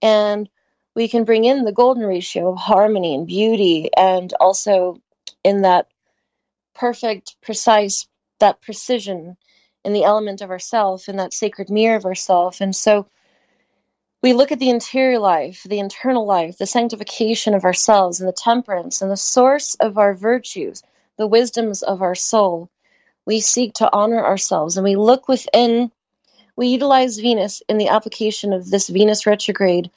[0.00, 0.48] And
[0.94, 5.00] we can bring in the golden ratio of harmony and beauty, and also
[5.44, 5.88] in that
[6.74, 8.06] perfect, precise,
[8.38, 9.36] that precision
[9.84, 12.60] in the element of ourself, in that sacred mirror of ourself.
[12.60, 13.08] And so
[14.22, 18.32] we look at the interior life, the internal life, the sanctification of ourselves, and the
[18.32, 20.82] temperance, and the source of our virtues,
[21.18, 22.70] the wisdoms of our soul
[23.26, 25.90] we seek to honor ourselves and we look within,
[26.56, 29.90] we utilize Venus in the application of this Venus retrograde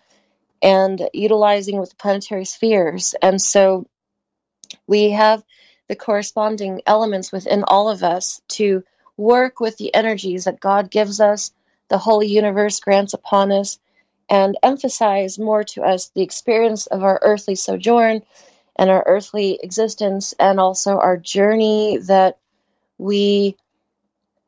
[0.61, 3.15] and utilizing with the planetary spheres.
[3.21, 3.87] And so
[4.87, 5.43] we have
[5.87, 8.83] the corresponding elements within all of us to
[9.15, 11.51] work with the energies that God gives us,
[11.87, 13.79] the Holy Universe grants upon us,
[14.29, 18.21] and emphasize more to us the experience of our earthly sojourn
[18.75, 22.38] and our earthly existence, and also our journey that
[22.99, 23.55] we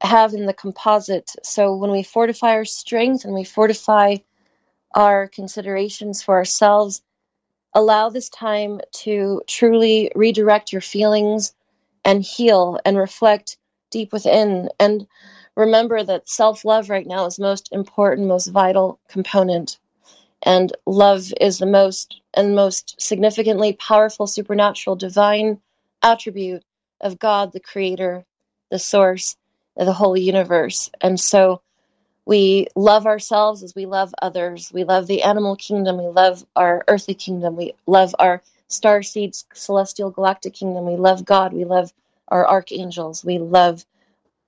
[0.01, 1.31] have in the composite.
[1.43, 4.17] So when we fortify our strength and we fortify
[4.93, 7.01] our considerations for ourselves,
[7.73, 11.53] allow this time to truly redirect your feelings
[12.03, 13.57] and heal and reflect
[13.89, 14.69] deep within.
[14.79, 15.07] And
[15.55, 19.79] remember that self love right now is most important, most vital component.
[20.43, 25.61] And love is the most and most significantly powerful, supernatural, divine
[26.01, 26.63] attribute
[26.99, 28.25] of God, the Creator,
[28.71, 29.37] the Source,
[29.77, 30.89] of the whole universe.
[30.99, 31.61] And so
[32.25, 34.71] we love ourselves as we love others.
[34.73, 35.97] We love the animal kingdom.
[35.97, 37.55] We love our earthly kingdom.
[37.55, 40.85] We love our star seeds, celestial galactic kingdom.
[40.85, 41.53] We love God.
[41.53, 41.91] We love
[42.27, 43.23] our archangels.
[43.23, 43.85] We love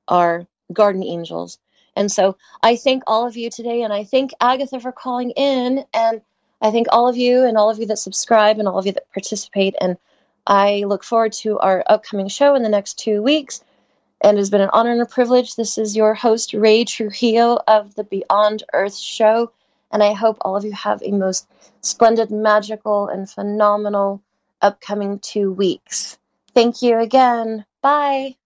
[0.07, 1.59] our garden angels.
[1.95, 5.86] And so I thank all of you today, and I thank Agatha for calling in,
[5.93, 6.21] and
[6.61, 8.93] I thank all of you and all of you that subscribe and all of you
[8.93, 9.76] that participate.
[9.80, 9.97] And
[10.47, 13.63] I look forward to our upcoming show in the next two weeks
[14.24, 15.55] and it has been an honor and a privilege.
[15.55, 19.51] This is your host, Ray Trujillo of the Beyond Earth show,
[19.91, 21.47] and I hope all of you have a most
[21.82, 24.21] splendid, magical, and phenomenal
[24.61, 26.17] upcoming two weeks.
[26.53, 27.65] Thank you again.
[27.82, 28.38] Bye.